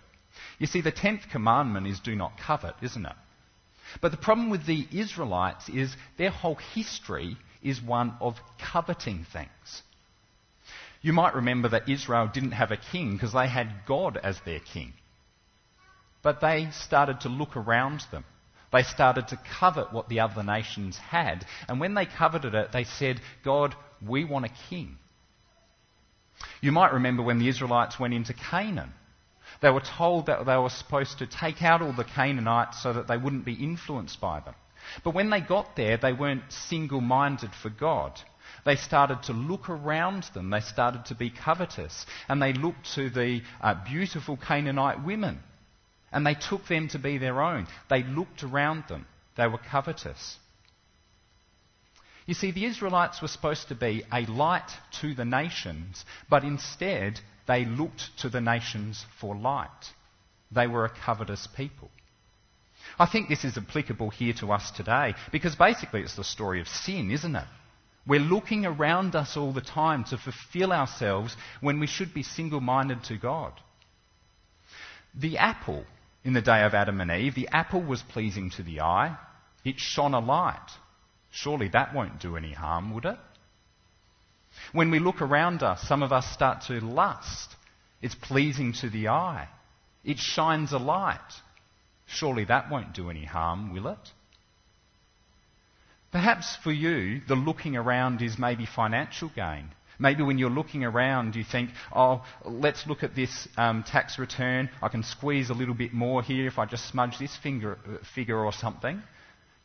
You 0.58 0.66
see, 0.66 0.80
the 0.80 0.92
tenth 0.92 1.28
commandment 1.30 1.86
is 1.86 2.00
do 2.00 2.16
not 2.16 2.38
covet, 2.38 2.74
isn't 2.82 3.04
it? 3.04 3.16
But 4.00 4.10
the 4.10 4.16
problem 4.18 4.50
with 4.50 4.66
the 4.66 4.86
Israelites 4.90 5.68
is 5.68 5.94
their 6.16 6.30
whole 6.30 6.56
history 6.74 7.36
is 7.62 7.80
one 7.80 8.14
of 8.20 8.40
coveting 8.58 9.26
things. 9.32 9.82
You 11.00 11.12
might 11.12 11.34
remember 11.34 11.68
that 11.70 11.88
Israel 11.88 12.30
didn't 12.32 12.52
have 12.52 12.70
a 12.70 12.76
king 12.76 13.12
because 13.12 13.32
they 13.32 13.48
had 13.48 13.84
God 13.86 14.16
as 14.16 14.40
their 14.44 14.60
king. 14.60 14.92
But 16.22 16.40
they 16.40 16.68
started 16.70 17.20
to 17.22 17.28
look 17.28 17.56
around 17.56 18.04
them. 18.12 18.24
They 18.72 18.84
started 18.84 19.28
to 19.28 19.40
covet 19.58 19.92
what 19.92 20.08
the 20.08 20.20
other 20.20 20.42
nations 20.42 20.96
had. 20.96 21.44
And 21.68 21.80
when 21.80 21.94
they 21.94 22.06
coveted 22.06 22.54
it, 22.54 22.72
they 22.72 22.84
said, 22.84 23.20
God, 23.44 23.74
we 24.06 24.24
want 24.24 24.46
a 24.46 24.70
king. 24.70 24.96
You 26.60 26.72
might 26.72 26.94
remember 26.94 27.22
when 27.22 27.38
the 27.38 27.48
Israelites 27.48 28.00
went 28.00 28.14
into 28.14 28.32
Canaan. 28.32 28.94
They 29.62 29.70
were 29.70 29.80
told 29.80 30.26
that 30.26 30.44
they 30.44 30.56
were 30.56 30.68
supposed 30.68 31.18
to 31.18 31.26
take 31.26 31.62
out 31.62 31.82
all 31.82 31.92
the 31.92 32.04
Canaanites 32.04 32.82
so 32.82 32.92
that 32.92 33.06
they 33.06 33.16
wouldn't 33.16 33.44
be 33.44 33.54
influenced 33.54 34.20
by 34.20 34.40
them. 34.40 34.54
But 35.04 35.14
when 35.14 35.30
they 35.30 35.40
got 35.40 35.76
there, 35.76 35.96
they 35.96 36.12
weren't 36.12 36.52
single 36.52 37.00
minded 37.00 37.54
for 37.54 37.70
God. 37.70 38.20
They 38.64 38.76
started 38.76 39.22
to 39.24 39.32
look 39.32 39.70
around 39.70 40.24
them. 40.34 40.50
They 40.50 40.60
started 40.60 41.06
to 41.06 41.14
be 41.14 41.30
covetous. 41.30 42.06
And 42.28 42.42
they 42.42 42.52
looked 42.52 42.94
to 42.94 43.08
the 43.08 43.42
uh, 43.60 43.74
beautiful 43.84 44.36
Canaanite 44.36 45.04
women. 45.04 45.40
And 46.10 46.26
they 46.26 46.34
took 46.34 46.66
them 46.66 46.88
to 46.88 46.98
be 46.98 47.18
their 47.18 47.40
own. 47.40 47.68
They 47.88 48.02
looked 48.02 48.42
around 48.42 48.84
them. 48.88 49.06
They 49.36 49.46
were 49.46 49.58
covetous. 49.58 50.38
You 52.26 52.34
see, 52.34 52.50
the 52.52 52.64
Israelites 52.64 53.20
were 53.20 53.28
supposed 53.28 53.68
to 53.68 53.74
be 53.74 54.04
a 54.12 54.26
light 54.26 54.70
to 55.00 55.14
the 55.14 55.24
nations, 55.24 56.04
but 56.28 56.44
instead 56.44 57.20
they 57.46 57.64
looked 57.64 58.16
to 58.18 58.28
the 58.28 58.40
nations 58.40 59.04
for 59.20 59.34
light. 59.34 59.92
They 60.50 60.66
were 60.66 60.84
a 60.84 60.90
covetous 61.04 61.48
people. 61.56 61.90
I 62.98 63.06
think 63.06 63.28
this 63.28 63.44
is 63.44 63.56
applicable 63.56 64.10
here 64.10 64.34
to 64.34 64.52
us 64.52 64.70
today 64.70 65.14
because 65.30 65.56
basically 65.56 66.02
it's 66.02 66.16
the 66.16 66.24
story 66.24 66.60
of 66.60 66.68
sin, 66.68 67.10
isn't 67.10 67.36
it? 67.36 67.46
We're 68.06 68.20
looking 68.20 68.66
around 68.66 69.14
us 69.14 69.36
all 69.36 69.52
the 69.52 69.60
time 69.60 70.04
to 70.04 70.18
fulfill 70.18 70.72
ourselves 70.72 71.36
when 71.60 71.78
we 71.78 71.86
should 71.86 72.12
be 72.12 72.22
single 72.22 72.60
minded 72.60 73.04
to 73.04 73.16
God. 73.16 73.52
The 75.14 75.38
apple 75.38 75.84
in 76.24 76.32
the 76.32 76.42
day 76.42 76.62
of 76.64 76.74
Adam 76.74 77.00
and 77.00 77.10
Eve, 77.10 77.34
the 77.34 77.48
apple 77.52 77.82
was 77.82 78.02
pleasing 78.02 78.50
to 78.50 78.62
the 78.62 78.80
eye. 78.80 79.16
It 79.64 79.78
shone 79.78 80.14
a 80.14 80.20
light. 80.20 80.68
Surely 81.32 81.68
that 81.68 81.94
won't 81.94 82.20
do 82.20 82.36
any 82.36 82.52
harm, 82.52 82.92
would 82.92 83.06
it? 83.06 83.18
When 84.72 84.90
we 84.90 84.98
look 84.98 85.22
around 85.22 85.62
us, 85.62 85.82
some 85.88 86.02
of 86.02 86.12
us 86.12 86.30
start 86.30 86.62
to 86.66 86.78
lust. 86.80 87.56
It's 88.02 88.14
pleasing 88.14 88.74
to 88.74 88.90
the 88.90 89.08
eye. 89.08 89.48
It 90.04 90.18
shines 90.18 90.72
a 90.72 90.78
light. 90.78 91.18
Surely 92.06 92.44
that 92.44 92.70
won't 92.70 92.92
do 92.92 93.08
any 93.08 93.24
harm, 93.24 93.72
will 93.72 93.88
it? 93.88 94.10
Perhaps 96.10 96.56
for 96.62 96.70
you, 96.70 97.22
the 97.26 97.34
looking 97.34 97.76
around 97.76 98.20
is 98.20 98.38
maybe 98.38 98.66
financial 98.66 99.30
gain. 99.34 99.70
Maybe 99.98 100.22
when 100.22 100.36
you're 100.36 100.50
looking 100.50 100.84
around, 100.84 101.34
you 101.34 101.44
think, 101.44 101.70
oh, 101.94 102.24
let's 102.44 102.86
look 102.86 103.02
at 103.02 103.14
this 103.14 103.48
um, 103.56 103.84
tax 103.84 104.18
return. 104.18 104.68
I 104.82 104.88
can 104.88 105.02
squeeze 105.02 105.48
a 105.48 105.54
little 105.54 105.74
bit 105.74 105.94
more 105.94 106.22
here 106.22 106.46
if 106.46 106.58
I 106.58 106.66
just 106.66 106.88
smudge 106.88 107.18
this 107.18 107.34
finger, 107.36 107.78
uh, 107.86 108.04
figure 108.14 108.38
or 108.38 108.52
something. 108.52 109.02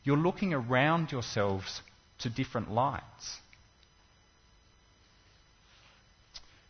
You're 0.07 0.15
looking 0.15 0.53
around 0.53 1.11
yourselves 1.11 1.81
to 2.19 2.29
different 2.29 2.71
lights. 2.71 3.39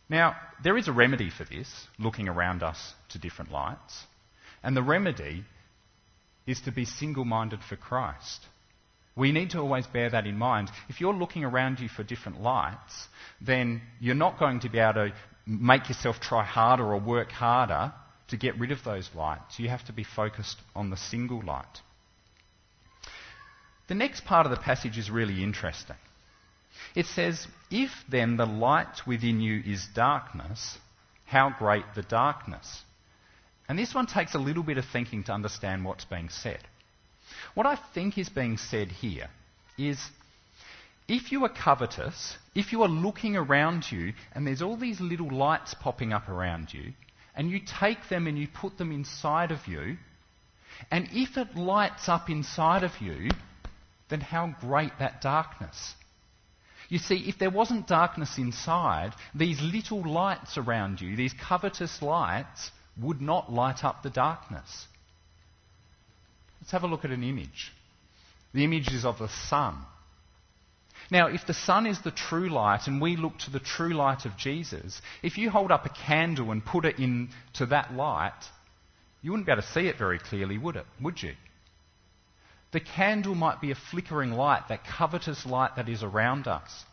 Now, 0.08 0.34
there 0.64 0.76
is 0.76 0.88
a 0.88 0.92
remedy 0.92 1.30
for 1.30 1.44
this, 1.44 1.72
looking 2.00 2.28
around 2.28 2.64
us 2.64 2.94
to 3.10 3.18
different 3.20 3.52
lights. 3.52 4.02
And 4.64 4.76
the 4.76 4.82
remedy 4.82 5.44
is 6.48 6.60
to 6.62 6.72
be 6.72 6.84
single 6.84 7.24
minded 7.24 7.60
for 7.62 7.76
Christ. 7.76 8.40
We 9.14 9.30
need 9.30 9.50
to 9.50 9.60
always 9.60 9.86
bear 9.86 10.10
that 10.10 10.26
in 10.26 10.36
mind. 10.36 10.68
If 10.88 11.00
you're 11.00 11.14
looking 11.14 11.44
around 11.44 11.78
you 11.78 11.88
for 11.88 12.02
different 12.02 12.42
lights, 12.42 13.06
then 13.40 13.82
you're 14.00 14.16
not 14.16 14.40
going 14.40 14.58
to 14.60 14.68
be 14.68 14.80
able 14.80 15.10
to 15.10 15.12
make 15.46 15.88
yourself 15.88 16.18
try 16.18 16.42
harder 16.42 16.92
or 16.92 16.98
work 16.98 17.30
harder 17.30 17.92
to 18.30 18.36
get 18.36 18.58
rid 18.58 18.72
of 18.72 18.82
those 18.82 19.08
lights. 19.14 19.60
You 19.60 19.68
have 19.68 19.84
to 19.84 19.92
be 19.92 20.02
focused 20.02 20.58
on 20.74 20.90
the 20.90 20.96
single 20.96 21.40
light. 21.40 21.82
The 23.88 23.94
next 23.94 24.24
part 24.24 24.46
of 24.46 24.50
the 24.50 24.58
passage 24.58 24.98
is 24.98 25.10
really 25.10 25.42
interesting. 25.42 25.96
It 26.94 27.06
says, 27.06 27.46
If 27.70 27.90
then 28.08 28.36
the 28.36 28.46
light 28.46 29.06
within 29.06 29.40
you 29.40 29.62
is 29.66 29.86
darkness, 29.94 30.78
how 31.24 31.50
great 31.58 31.84
the 31.94 32.02
darkness? 32.02 32.82
And 33.68 33.78
this 33.78 33.94
one 33.94 34.06
takes 34.06 34.34
a 34.34 34.38
little 34.38 34.62
bit 34.62 34.78
of 34.78 34.84
thinking 34.86 35.24
to 35.24 35.32
understand 35.32 35.84
what's 35.84 36.04
being 36.04 36.28
said. 36.28 36.60
What 37.54 37.66
I 37.66 37.76
think 37.94 38.16
is 38.16 38.28
being 38.28 38.56
said 38.56 38.88
here 38.88 39.28
is 39.76 40.10
if 41.06 41.32
you 41.32 41.44
are 41.44 41.50
covetous, 41.50 42.36
if 42.54 42.72
you 42.72 42.82
are 42.82 42.88
looking 42.88 43.36
around 43.36 43.90
you 43.90 44.12
and 44.34 44.46
there's 44.46 44.62
all 44.62 44.76
these 44.76 45.00
little 45.00 45.30
lights 45.30 45.74
popping 45.74 46.12
up 46.12 46.28
around 46.28 46.72
you, 46.72 46.92
and 47.34 47.50
you 47.50 47.60
take 47.60 48.08
them 48.08 48.26
and 48.26 48.38
you 48.38 48.48
put 48.48 48.76
them 48.78 48.92
inside 48.92 49.50
of 49.50 49.66
you, 49.66 49.96
and 50.90 51.08
if 51.12 51.36
it 51.36 51.56
lights 51.56 52.08
up 52.08 52.28
inside 52.28 52.82
of 52.82 53.00
you, 53.00 53.30
then 54.08 54.20
how 54.20 54.54
great 54.60 54.92
that 54.98 55.20
darkness. 55.20 55.94
You 56.88 56.98
see, 56.98 57.28
if 57.28 57.38
there 57.38 57.50
wasn't 57.50 57.86
darkness 57.86 58.38
inside, 58.38 59.12
these 59.34 59.60
little 59.60 60.02
lights 60.10 60.56
around 60.56 61.00
you, 61.00 61.16
these 61.16 61.34
covetous 61.34 62.00
lights, 62.00 62.70
would 63.00 63.20
not 63.20 63.52
light 63.52 63.84
up 63.84 64.02
the 64.02 64.10
darkness. 64.10 64.86
Let's 66.60 66.72
have 66.72 66.82
a 66.82 66.86
look 66.86 67.04
at 67.04 67.10
an 67.10 67.22
image. 67.22 67.72
The 68.54 68.64
image 68.64 68.92
is 68.92 69.04
of 69.04 69.18
the 69.18 69.28
sun. 69.28 69.76
Now, 71.10 71.28
if 71.28 71.46
the 71.46 71.54
sun 71.54 71.86
is 71.86 72.00
the 72.02 72.10
true 72.10 72.48
light 72.48 72.86
and 72.86 73.00
we 73.00 73.16
look 73.16 73.38
to 73.40 73.50
the 73.50 73.60
true 73.60 73.94
light 73.94 74.24
of 74.26 74.36
Jesus, 74.36 75.00
if 75.22 75.38
you 75.38 75.50
hold 75.50 75.70
up 75.70 75.86
a 75.86 75.90
candle 76.06 76.50
and 76.50 76.64
put 76.64 76.84
it 76.84 76.98
into 76.98 77.66
that 77.66 77.94
light, 77.94 78.38
you 79.22 79.30
wouldn't 79.30 79.46
be 79.46 79.52
able 79.52 79.62
to 79.62 79.68
see 79.68 79.88
it 79.88 79.98
very 79.98 80.18
clearly, 80.18 80.58
would 80.58 80.76
it? 80.76 80.86
Would 81.00 81.22
you? 81.22 81.34
The 82.72 82.80
candle 82.80 83.34
might 83.34 83.60
be 83.60 83.70
a 83.70 83.74
flickering 83.74 84.32
light, 84.32 84.68
that 84.68 84.84
covetous 84.84 85.46
light 85.46 85.76
that 85.76 85.88
is 85.88 86.02
around 86.02 86.46
us. 86.46 86.84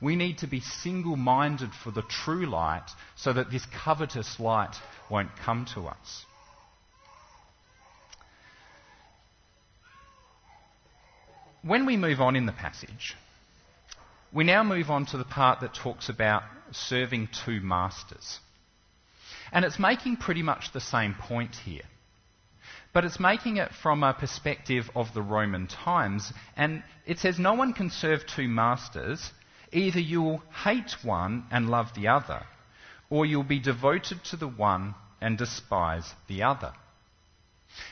We 0.00 0.16
need 0.16 0.38
to 0.38 0.46
be 0.46 0.60
single 0.60 1.16
minded 1.16 1.70
for 1.72 1.90
the 1.90 2.02
true 2.02 2.46
light 2.46 2.86
so 3.16 3.32
that 3.32 3.50
this 3.50 3.66
covetous 3.66 4.40
light 4.40 4.74
won't 5.10 5.36
come 5.36 5.66
to 5.74 5.86
us. 5.86 6.24
When 11.62 11.84
we 11.84 11.98
move 11.98 12.20
on 12.20 12.36
in 12.36 12.46
the 12.46 12.52
passage, 12.52 13.14
we 14.32 14.44
now 14.44 14.64
move 14.64 14.90
on 14.90 15.04
to 15.06 15.18
the 15.18 15.24
part 15.24 15.60
that 15.60 15.74
talks 15.74 16.08
about 16.08 16.42
serving 16.72 17.28
two 17.44 17.60
masters. 17.60 18.40
And 19.52 19.64
it's 19.64 19.78
making 19.78 20.16
pretty 20.16 20.42
much 20.42 20.72
the 20.72 20.80
same 20.80 21.14
point 21.14 21.54
here. 21.56 21.82
But 22.92 23.04
it's 23.04 23.20
making 23.20 23.58
it 23.58 23.72
from 23.72 24.02
a 24.02 24.12
perspective 24.12 24.90
of 24.96 25.14
the 25.14 25.22
Roman 25.22 25.66
times. 25.66 26.32
And 26.56 26.82
it 27.06 27.18
says, 27.18 27.38
No 27.38 27.54
one 27.54 27.72
can 27.72 27.90
serve 27.90 28.26
two 28.26 28.48
masters. 28.48 29.32
Either 29.72 30.00
you 30.00 30.22
will 30.22 30.42
hate 30.64 30.96
one 31.04 31.46
and 31.50 31.70
love 31.70 31.94
the 31.94 32.08
other, 32.08 32.42
or 33.08 33.24
you'll 33.24 33.44
be 33.44 33.60
devoted 33.60 34.24
to 34.24 34.36
the 34.36 34.48
one 34.48 34.94
and 35.20 35.38
despise 35.38 36.14
the 36.26 36.42
other. 36.42 36.72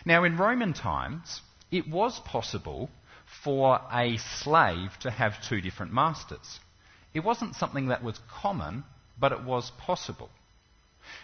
Now, 0.05 0.25
in 0.25 0.37
Roman 0.37 0.73
times, 0.73 1.40
it 1.71 1.88
was 1.88 2.19
possible 2.21 2.90
for 3.45 3.81
a 3.93 4.17
slave 4.17 4.99
to 5.00 5.11
have 5.11 5.40
two 5.43 5.61
different 5.61 5.93
masters. 5.93 6.59
It 7.14 7.21
wasn't 7.21 7.55
something 7.55 7.88
that 7.88 8.02
was 8.02 8.19
common, 8.28 8.85
but 9.19 9.33
it 9.33 9.43
was 9.45 9.71
possible. 9.78 10.31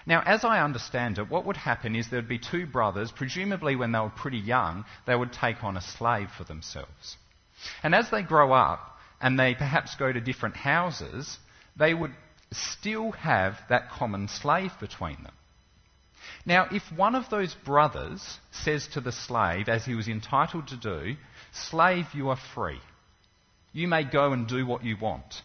Now, 0.07 0.23
as 0.25 0.45
I 0.45 0.61
understand 0.61 1.19
it, 1.19 1.31
what 1.31 1.47
would 1.47 1.57
happen 1.57 1.97
is 1.97 2.09
there'd 2.09 2.29
be 2.29 2.39
two 2.39 2.67
brothers, 2.67 3.11
presumably 3.13 3.77
when 3.77 3.93
they 3.93 3.99
were 3.99 4.11
pretty 4.11 4.39
young, 4.39 4.85
they 5.07 5.17
would 5.17 5.33
take 5.33 5.65
on 5.65 5.77
a 5.77 5.81
slave 5.81 6.31
for 6.31 6.45
themselves. 6.45 7.17
And 7.83 7.95
as 7.95 8.11
they 8.11 8.23
grow 8.23 8.53
up 8.53 8.99
and 9.21 9.39
they 9.39 9.55
perhaps 9.55 9.95
go 9.95 10.13
to 10.13 10.21
different 10.21 10.57
houses, 10.57 11.39
they 11.77 11.95
would 11.95 12.13
still 12.53 13.13
have 13.13 13.59
that 13.69 13.91
common 13.91 14.29
slave 14.29 14.73
between 14.79 15.23
them. 15.23 15.35
Now, 16.47 16.69
if 16.71 16.83
one 16.93 17.15
of 17.15 17.31
those 17.31 17.55
brothers 17.55 18.39
says 18.51 18.87
to 18.89 19.01
the 19.01 19.13
slave, 19.13 19.69
as 19.69 19.85
he 19.85 19.95
was 19.95 20.09
entitled 20.09 20.69
to 20.69 20.77
do, 20.77 21.17
Slave, 21.53 22.07
you 22.15 22.31
are 22.31 22.39
free. 22.55 22.81
You 23.73 23.89
may 23.89 24.05
go 24.05 24.33
and 24.33 24.47
do 24.47 24.67
what 24.67 24.85
you 24.85 24.97
want. 24.97 25.43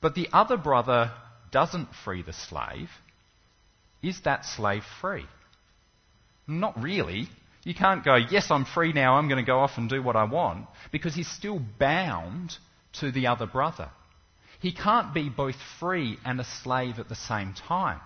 But 0.00 0.14
the 0.14 0.28
other 0.32 0.56
brother 0.56 1.12
doesn't 1.50 1.94
free 1.94 2.22
the 2.22 2.32
slave, 2.32 2.90
is 4.04 4.20
that 4.22 4.44
slave 4.44 4.84
free? 5.00 5.26
Not 6.46 6.80
really. 6.82 7.28
You 7.64 7.74
can't 7.74 8.04
go, 8.04 8.16
yes, 8.16 8.50
I'm 8.50 8.66
free 8.66 8.92
now, 8.92 9.14
I'm 9.14 9.28
going 9.28 9.42
to 9.42 9.46
go 9.46 9.58
off 9.58 9.78
and 9.78 9.88
do 9.88 10.02
what 10.02 10.16
I 10.16 10.24
want, 10.24 10.66
because 10.92 11.14
he's 11.14 11.30
still 11.30 11.60
bound 11.78 12.58
to 13.00 13.10
the 13.10 13.26
other 13.26 13.46
brother. 13.46 13.90
He 14.60 14.72
can't 14.72 15.14
be 15.14 15.28
both 15.30 15.56
free 15.80 16.18
and 16.24 16.40
a 16.40 16.44
slave 16.44 16.98
at 16.98 17.08
the 17.08 17.14
same 17.14 17.54
time. 17.54 18.00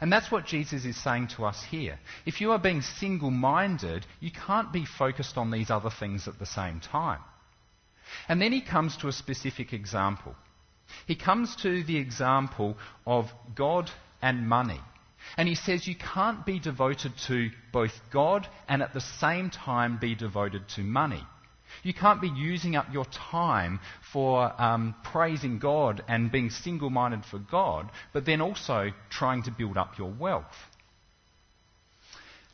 And 0.00 0.12
that's 0.12 0.30
what 0.30 0.44
Jesus 0.44 0.84
is 0.84 1.02
saying 1.02 1.28
to 1.36 1.44
us 1.44 1.64
here. 1.70 1.98
If 2.26 2.40
you 2.40 2.50
are 2.52 2.58
being 2.58 2.82
single 2.82 3.30
minded, 3.30 4.04
you 4.20 4.30
can't 4.30 4.72
be 4.72 4.84
focused 4.84 5.38
on 5.38 5.50
these 5.50 5.70
other 5.70 5.90
things 5.90 6.26
at 6.26 6.38
the 6.38 6.46
same 6.46 6.80
time. 6.80 7.20
And 8.28 8.42
then 8.42 8.52
he 8.52 8.60
comes 8.60 8.96
to 8.98 9.08
a 9.08 9.12
specific 9.12 9.72
example. 9.72 10.34
He 11.06 11.14
comes 11.14 11.56
to 11.56 11.82
the 11.84 11.96
example 11.96 12.76
of 13.06 13.30
God 13.54 13.90
and 14.20 14.48
money. 14.48 14.80
And 15.36 15.48
he 15.48 15.54
says 15.54 15.86
you 15.86 15.94
can't 15.94 16.44
be 16.46 16.58
devoted 16.58 17.12
to 17.26 17.50
both 17.72 17.92
God 18.10 18.46
and 18.68 18.82
at 18.82 18.94
the 18.94 19.00
same 19.00 19.50
time 19.50 19.98
be 19.98 20.14
devoted 20.14 20.68
to 20.76 20.82
money. 20.82 21.22
You 21.82 21.92
can't 21.92 22.20
be 22.20 22.28
using 22.28 22.76
up 22.76 22.86
your 22.92 23.04
time 23.06 23.80
for 24.12 24.60
um, 24.60 24.94
praising 25.02 25.58
God 25.58 26.04
and 26.08 26.30
being 26.30 26.50
single 26.50 26.90
minded 26.90 27.24
for 27.24 27.38
God, 27.38 27.90
but 28.12 28.24
then 28.24 28.40
also 28.40 28.92
trying 29.10 29.42
to 29.44 29.50
build 29.50 29.76
up 29.76 29.98
your 29.98 30.10
wealth. 30.10 30.44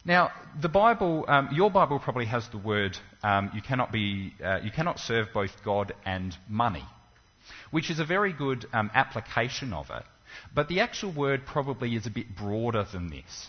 Now, 0.04 0.30
the 0.58 0.70
Bible, 0.70 1.26
um, 1.28 1.50
your 1.52 1.70
Bible 1.70 1.98
probably 1.98 2.24
has 2.26 2.48
the 2.48 2.58
word 2.58 2.96
um, 3.22 3.50
you 3.54 3.60
cannot 3.60 3.92
be, 3.92 4.32
uh, 4.42 4.60
you 4.64 4.70
cannot 4.70 4.98
serve 4.98 5.28
both 5.34 5.62
God 5.62 5.92
and 6.06 6.34
money, 6.48 6.84
which 7.70 7.90
is 7.90 7.98
a 7.98 8.04
very 8.04 8.32
good 8.32 8.64
um, 8.72 8.90
application 8.94 9.74
of 9.74 9.90
it. 9.90 10.02
But 10.54 10.68
the 10.68 10.80
actual 10.80 11.12
word 11.12 11.46
probably 11.46 11.94
is 11.94 12.06
a 12.06 12.10
bit 12.10 12.34
broader 12.36 12.84
than 12.84 13.08
this. 13.08 13.48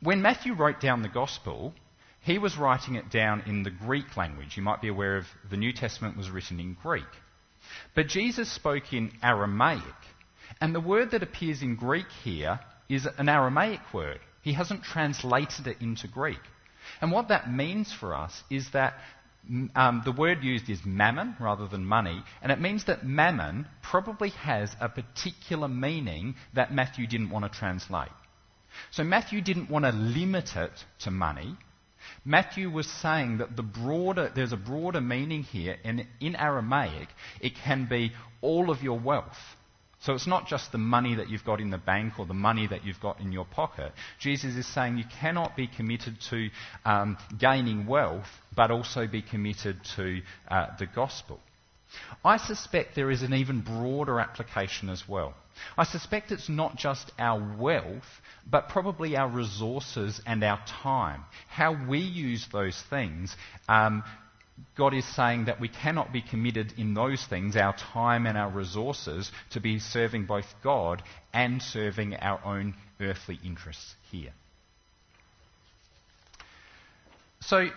When 0.00 0.22
Matthew 0.22 0.54
wrote 0.54 0.80
down 0.80 1.02
the 1.02 1.08
gospel, 1.08 1.74
he 2.20 2.38
was 2.38 2.56
writing 2.56 2.96
it 2.96 3.10
down 3.10 3.42
in 3.46 3.62
the 3.62 3.70
Greek 3.70 4.16
language. 4.16 4.56
You 4.56 4.62
might 4.62 4.80
be 4.80 4.88
aware 4.88 5.16
of 5.16 5.26
the 5.50 5.56
New 5.56 5.72
Testament 5.72 6.16
was 6.16 6.30
written 6.30 6.60
in 6.60 6.74
Greek. 6.74 7.04
But 7.94 8.08
Jesus 8.08 8.50
spoke 8.50 8.92
in 8.92 9.12
Aramaic, 9.22 9.82
and 10.60 10.74
the 10.74 10.80
word 10.80 11.12
that 11.12 11.22
appears 11.22 11.62
in 11.62 11.76
Greek 11.76 12.10
here 12.24 12.60
is 12.88 13.06
an 13.18 13.28
Aramaic 13.28 13.80
word. 13.92 14.20
He 14.42 14.52
hasn't 14.52 14.82
translated 14.82 15.66
it 15.66 15.80
into 15.80 16.08
Greek. 16.08 16.40
And 17.00 17.12
what 17.12 17.28
that 17.28 17.50
means 17.50 17.92
for 17.92 18.14
us 18.14 18.42
is 18.50 18.70
that 18.72 18.94
um, 19.74 20.02
the 20.04 20.12
word 20.12 20.42
used 20.42 20.70
is 20.70 20.84
mammon 20.84 21.36
rather 21.40 21.66
than 21.66 21.84
money, 21.84 22.22
and 22.42 22.52
it 22.52 22.60
means 22.60 22.84
that 22.84 23.04
mammon 23.04 23.66
probably 23.82 24.30
has 24.30 24.74
a 24.80 24.88
particular 24.88 25.68
meaning 25.68 26.36
that 26.54 26.72
Matthew 26.72 27.06
didn't 27.06 27.30
want 27.30 27.50
to 27.50 27.58
translate. 27.58 28.08
So 28.90 29.04
Matthew 29.04 29.40
didn't 29.40 29.70
want 29.70 29.84
to 29.84 29.92
limit 29.92 30.56
it 30.56 30.72
to 31.00 31.10
money. 31.10 31.56
Matthew 32.24 32.70
was 32.70 32.86
saying 32.86 33.38
that 33.38 33.56
the 33.56 33.62
broader, 33.62 34.30
there's 34.34 34.52
a 34.52 34.56
broader 34.56 35.00
meaning 35.00 35.42
here, 35.42 35.76
and 35.84 36.06
in 36.20 36.36
Aramaic, 36.36 37.08
it 37.40 37.54
can 37.56 37.86
be 37.86 38.12
all 38.40 38.70
of 38.70 38.82
your 38.82 38.98
wealth. 38.98 39.38
So 40.02 40.14
it's 40.14 40.26
not 40.26 40.48
just 40.48 40.72
the 40.72 40.78
money 40.78 41.14
that 41.14 41.30
you've 41.30 41.44
got 41.44 41.60
in 41.60 41.70
the 41.70 41.78
bank 41.78 42.18
or 42.18 42.26
the 42.26 42.34
money 42.34 42.66
that 42.66 42.84
you've 42.84 43.00
got 43.00 43.20
in 43.20 43.30
your 43.30 43.44
pocket. 43.44 43.92
Jesus 44.18 44.56
is 44.56 44.66
saying 44.66 44.98
you 44.98 45.04
cannot 45.20 45.56
be 45.56 45.68
committed 45.68 46.16
to 46.30 46.48
um, 46.84 47.16
gaining 47.38 47.86
wealth, 47.86 48.26
but 48.54 48.72
also 48.72 49.06
be 49.06 49.22
committed 49.22 49.76
to 49.96 50.20
uh, 50.48 50.66
the 50.78 50.86
gospel. 50.86 51.38
I 52.24 52.38
suspect 52.38 52.96
there 52.96 53.10
is 53.10 53.22
an 53.22 53.34
even 53.34 53.60
broader 53.60 54.18
application 54.18 54.88
as 54.88 55.08
well. 55.08 55.34
I 55.76 55.84
suspect 55.84 56.32
it's 56.32 56.48
not 56.48 56.76
just 56.76 57.12
our 57.18 57.56
wealth, 57.58 58.06
but 58.50 58.68
probably 58.70 59.16
our 59.16 59.28
resources 59.28 60.20
and 60.26 60.42
our 60.42 60.60
time. 60.66 61.24
How 61.48 61.76
we 61.86 61.98
use 61.98 62.48
those 62.50 62.80
things 62.90 63.36
um, 63.68 64.02
God 64.76 64.94
is 64.94 65.04
saying 65.04 65.46
that 65.46 65.60
we 65.60 65.68
cannot 65.68 66.12
be 66.12 66.22
committed 66.22 66.74
in 66.78 66.94
those 66.94 67.24
things, 67.24 67.56
our 67.56 67.76
time 67.76 68.26
and 68.26 68.38
our 68.38 68.50
resources, 68.50 69.30
to 69.50 69.60
be 69.60 69.78
serving 69.78 70.26
both 70.26 70.46
God 70.62 71.02
and 71.32 71.62
serving 71.62 72.16
our 72.16 72.40
own 72.44 72.74
earthly 73.00 73.38
interests 73.44 73.94
here. 74.10 74.32
So, 77.40 77.68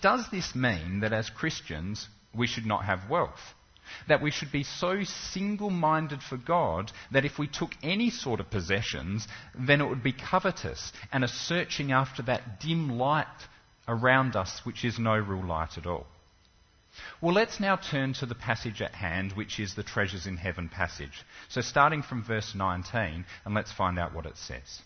does 0.00 0.28
this 0.30 0.54
mean 0.54 1.00
that 1.00 1.12
as 1.12 1.30
Christians 1.30 2.08
we 2.34 2.46
should 2.46 2.66
not 2.66 2.84
have 2.84 3.10
wealth? 3.10 3.54
That 4.08 4.22
we 4.22 4.30
should 4.30 4.52
be 4.52 4.62
so 4.62 5.02
single 5.04 5.70
minded 5.70 6.22
for 6.22 6.36
God 6.36 6.92
that 7.10 7.24
if 7.24 7.38
we 7.38 7.46
took 7.46 7.72
any 7.82 8.10
sort 8.10 8.40
of 8.40 8.50
possessions, 8.50 9.26
then 9.58 9.80
it 9.80 9.88
would 9.88 10.02
be 10.02 10.12
covetous 10.12 10.92
and 11.12 11.24
a 11.24 11.28
searching 11.28 11.92
after 11.92 12.22
that 12.22 12.60
dim 12.60 12.96
light 12.96 13.26
around 13.88 14.36
us, 14.36 14.60
which 14.64 14.84
is 14.84 14.98
no 14.98 15.16
real 15.16 15.44
light 15.44 15.76
at 15.76 15.86
all. 15.86 16.06
Well, 17.20 17.34
let's 17.34 17.58
now 17.58 17.76
turn 17.76 18.12
to 18.14 18.26
the 18.26 18.34
passage 18.34 18.82
at 18.82 18.94
hand, 18.94 19.32
which 19.32 19.58
is 19.58 19.74
the 19.74 19.82
treasures 19.82 20.26
in 20.26 20.36
heaven 20.36 20.68
passage. 20.68 21.24
So, 21.48 21.60
starting 21.60 22.02
from 22.02 22.22
verse 22.22 22.54
19, 22.54 23.24
and 23.44 23.54
let's 23.54 23.72
find 23.72 23.98
out 23.98 24.14
what 24.14 24.26
it 24.26 24.36
says. 24.36 24.82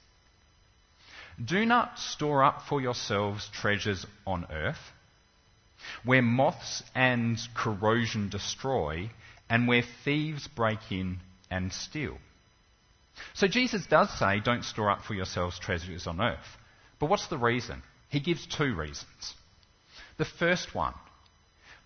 Do 1.42 1.66
not 1.66 1.98
store 1.98 2.44
up 2.44 2.62
for 2.68 2.80
yourselves 2.80 3.48
treasures 3.52 4.06
on 4.26 4.46
earth, 4.50 4.92
where 6.04 6.22
moths 6.22 6.82
and 6.94 7.38
corrosion 7.54 8.28
destroy, 8.28 9.10
and 9.50 9.66
where 9.66 9.82
thieves 10.04 10.46
break 10.46 10.78
in 10.90 11.18
and 11.50 11.72
steal. 11.72 12.18
So, 13.34 13.48
Jesus 13.48 13.84
does 13.86 14.16
say, 14.16 14.40
don't 14.40 14.64
store 14.64 14.90
up 14.90 15.04
for 15.04 15.14
yourselves 15.14 15.58
treasures 15.58 16.06
on 16.06 16.20
earth. 16.20 16.56
But 17.00 17.10
what's 17.10 17.26
the 17.26 17.38
reason? 17.38 17.82
He 18.16 18.20
gives 18.20 18.46
two 18.46 18.74
reasons. 18.74 19.34
The 20.16 20.24
first 20.24 20.74
one 20.74 20.94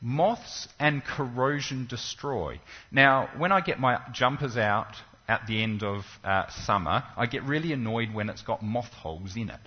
moths 0.00 0.68
and 0.78 1.02
corrosion 1.04 1.88
destroy. 1.90 2.60
Now, 2.92 3.30
when 3.36 3.50
I 3.50 3.60
get 3.60 3.80
my 3.80 3.98
jumpers 4.12 4.56
out 4.56 4.94
at 5.26 5.48
the 5.48 5.60
end 5.60 5.82
of 5.82 6.04
uh, 6.22 6.48
summer, 6.48 7.02
I 7.16 7.26
get 7.26 7.42
really 7.42 7.72
annoyed 7.72 8.14
when 8.14 8.30
it's 8.30 8.42
got 8.42 8.62
moth 8.62 8.92
holes 8.92 9.34
in 9.34 9.50
it. 9.50 9.58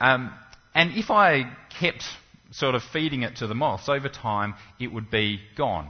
Um, 0.00 0.34
and 0.74 0.90
if 0.96 1.12
I 1.12 1.44
kept 1.78 2.02
sort 2.50 2.74
of 2.74 2.82
feeding 2.82 3.22
it 3.22 3.36
to 3.36 3.46
the 3.46 3.54
moths, 3.54 3.88
over 3.88 4.08
time 4.08 4.54
it 4.80 4.92
would 4.92 5.12
be 5.12 5.38
gone. 5.56 5.88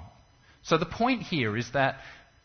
So 0.65 0.77
the 0.77 0.85
point 0.85 1.23
here 1.23 1.57
is 1.57 1.71
that 1.73 1.97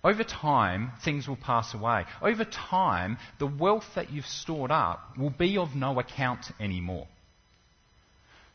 over 0.03 0.23
time, 0.23 0.91
things 1.03 1.27
will 1.27 1.35
pass 1.35 1.73
away. 1.73 2.05
Over 2.21 2.45
time, 2.45 3.17
the 3.37 3.47
wealth 3.47 3.95
that 3.95 4.11
you've 4.11 4.27
stored 4.27 4.71
up 4.71 5.17
will 5.17 5.29
be 5.29 5.57
of 5.57 5.75
no 5.75 5.99
account 5.99 6.51
anymore. 6.59 7.07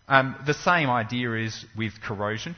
Um, 0.07 0.37
the 0.47 0.53
same 0.53 0.91
idea 0.91 1.33
is 1.33 1.65
with 1.77 2.01
corrosion. 2.03 2.57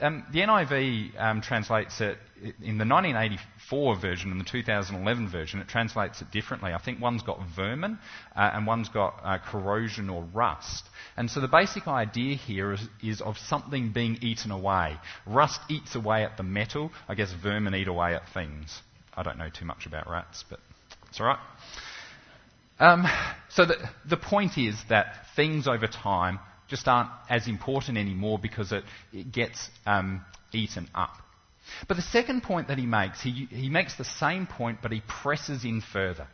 Um, 0.00 0.24
the 0.32 0.40
NIV 0.40 1.20
um, 1.20 1.40
translates 1.40 2.00
it 2.00 2.18
in 2.40 2.78
the 2.78 2.84
1984 2.84 3.98
version 3.98 4.30
and 4.30 4.40
the 4.40 4.44
2011 4.44 5.28
version. 5.28 5.60
It 5.60 5.66
translates 5.66 6.22
it 6.22 6.30
differently. 6.30 6.72
I 6.72 6.78
think 6.78 7.00
one's 7.00 7.22
got 7.22 7.40
vermin 7.56 7.98
uh, 8.36 8.50
and 8.54 8.64
one's 8.64 8.88
got 8.88 9.18
uh, 9.24 9.38
corrosion 9.38 10.08
or 10.08 10.22
rust. 10.32 10.84
And 11.16 11.28
so 11.28 11.40
the 11.40 11.48
basic 11.48 11.88
idea 11.88 12.36
here 12.36 12.72
is, 12.72 12.86
is, 13.02 13.20
of 13.20 13.38
something 13.38 13.90
being 13.92 14.18
eaten 14.20 14.52
away. 14.52 14.96
Rust 15.26 15.60
eats 15.68 15.96
away 15.96 16.22
at 16.22 16.36
the 16.36 16.44
metal. 16.44 16.92
I 17.08 17.16
guess 17.16 17.32
vermin 17.32 17.74
eat 17.74 17.88
away 17.88 18.14
at 18.14 18.28
things. 18.32 18.82
I 19.16 19.24
don't 19.24 19.38
know 19.38 19.50
too 19.50 19.64
much 19.64 19.86
about 19.86 20.08
rats, 20.08 20.44
but 20.48 20.60
it's 21.08 21.20
all 21.20 21.26
right. 21.26 21.38
Um, 22.78 23.04
so 23.48 23.64
the, 23.64 23.76
the 24.08 24.16
point 24.16 24.58
is 24.58 24.76
that 24.88 25.26
things 25.34 25.66
over 25.66 25.86
time 25.86 26.38
just 26.74 26.88
aren't 26.88 27.10
as 27.30 27.46
important 27.46 27.96
anymore 27.96 28.36
because 28.36 28.72
it, 28.72 28.82
it 29.12 29.30
gets 29.30 29.70
um, 29.86 30.24
eaten 30.52 30.88
up. 30.92 31.14
But 31.86 31.96
the 31.96 32.02
second 32.02 32.42
point 32.42 32.66
that 32.66 32.78
he 32.78 32.86
makes, 32.86 33.22
he, 33.22 33.46
he 33.48 33.68
makes 33.68 33.94
the 33.94 34.04
same 34.04 34.48
point, 34.48 34.80
but 34.82 34.90
he 34.90 35.00
presses 35.06 35.64
in 35.64 35.80
further. 35.80 36.26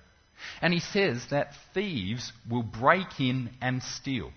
And 0.62 0.72
he 0.72 0.80
says 0.80 1.26
that 1.28 1.52
thieves 1.74 2.32
will 2.48 2.62
break 2.62 3.20
in 3.20 3.50
and 3.60 3.82
steal. 3.82 4.30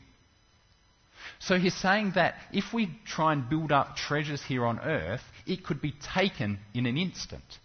So 1.39 1.57
he's 1.57 1.73
saying 1.73 2.11
that 2.15 2.35
if 2.51 2.73
we 2.73 2.89
try 3.05 3.31
and 3.31 3.49
build 3.49 3.71
up 3.71 3.95
treasures 3.95 4.43
here 4.43 4.65
on 4.65 4.79
earth, 4.79 5.23
it 5.47 5.63
could 5.63 5.81
be 5.81 5.93
taken 6.13 6.59
in 6.73 6.85
an 6.85 6.97
instant 6.97 7.59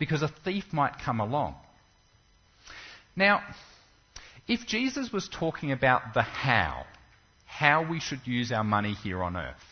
because 0.00 0.22
a 0.22 0.34
thief 0.44 0.72
might 0.72 0.98
come 0.98 1.20
along. 1.20 1.54
Now, 3.14 3.40
if 4.48 4.66
Jesus 4.66 5.12
was 5.12 5.28
talking 5.28 5.70
about 5.70 6.12
the 6.12 6.22
how, 6.22 6.86
how 7.54 7.88
we 7.88 8.00
should 8.00 8.26
use 8.26 8.50
our 8.50 8.64
money 8.64 8.94
here 8.94 9.22
on 9.22 9.36
earth. 9.36 9.64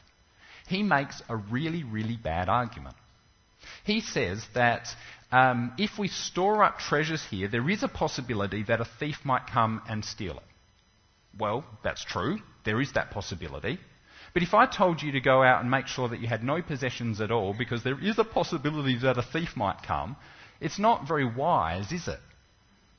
He 0.69 0.85
makes 0.85 1.21
a 1.29 1.35
really, 1.35 1.83
really 1.83 2.17
bad 2.17 2.49
argument. 2.49 2.95
He 3.85 4.01
says 4.01 4.47
that 4.55 4.87
um, 5.33 5.73
if 5.79 5.99
we 5.99 6.07
store 6.07 6.63
up 6.63 6.79
treasures 6.79 7.25
here, 7.29 7.49
there 7.49 7.69
is 7.69 7.83
a 7.83 7.89
possibility 7.89 8.63
that 8.65 8.81
a 8.81 8.85
thief 9.01 9.19
might 9.25 9.49
come 9.49 9.83
and 9.89 10.05
steal 10.05 10.37
it. 10.37 10.45
Well, 11.37 11.65
that's 11.83 12.05
true. 12.05 12.39
There 12.65 12.81
is 12.81 12.93
that 12.93 13.11
possibility. 13.11 13.81
But 14.33 14.45
if 14.45 14.55
I 14.55 14.67
told 14.67 15.03
you 15.03 15.13
to 15.13 15.21
go 15.21 15.43
out 15.43 15.61
and 15.61 15.71
make 15.71 15.89
sure 15.89 16.09
that 16.09 16.21
you 16.21 16.29
had 16.29 16.45
no 16.45 16.63
possessions 16.63 17.21
at 17.21 17.33
all, 17.33 17.53
because 17.53 17.83
there 17.83 18.01
is 18.01 18.17
a 18.19 18.25
possibility 18.25 18.97
that 18.99 19.19
a 19.19 19.23
thief 19.23 19.57
might 19.57 19.83
come, 19.83 20.15
it's 20.61 20.79
not 20.79 21.09
very 21.09 21.25
wise, 21.25 21.91
is 21.91 22.07
it? 22.07 22.21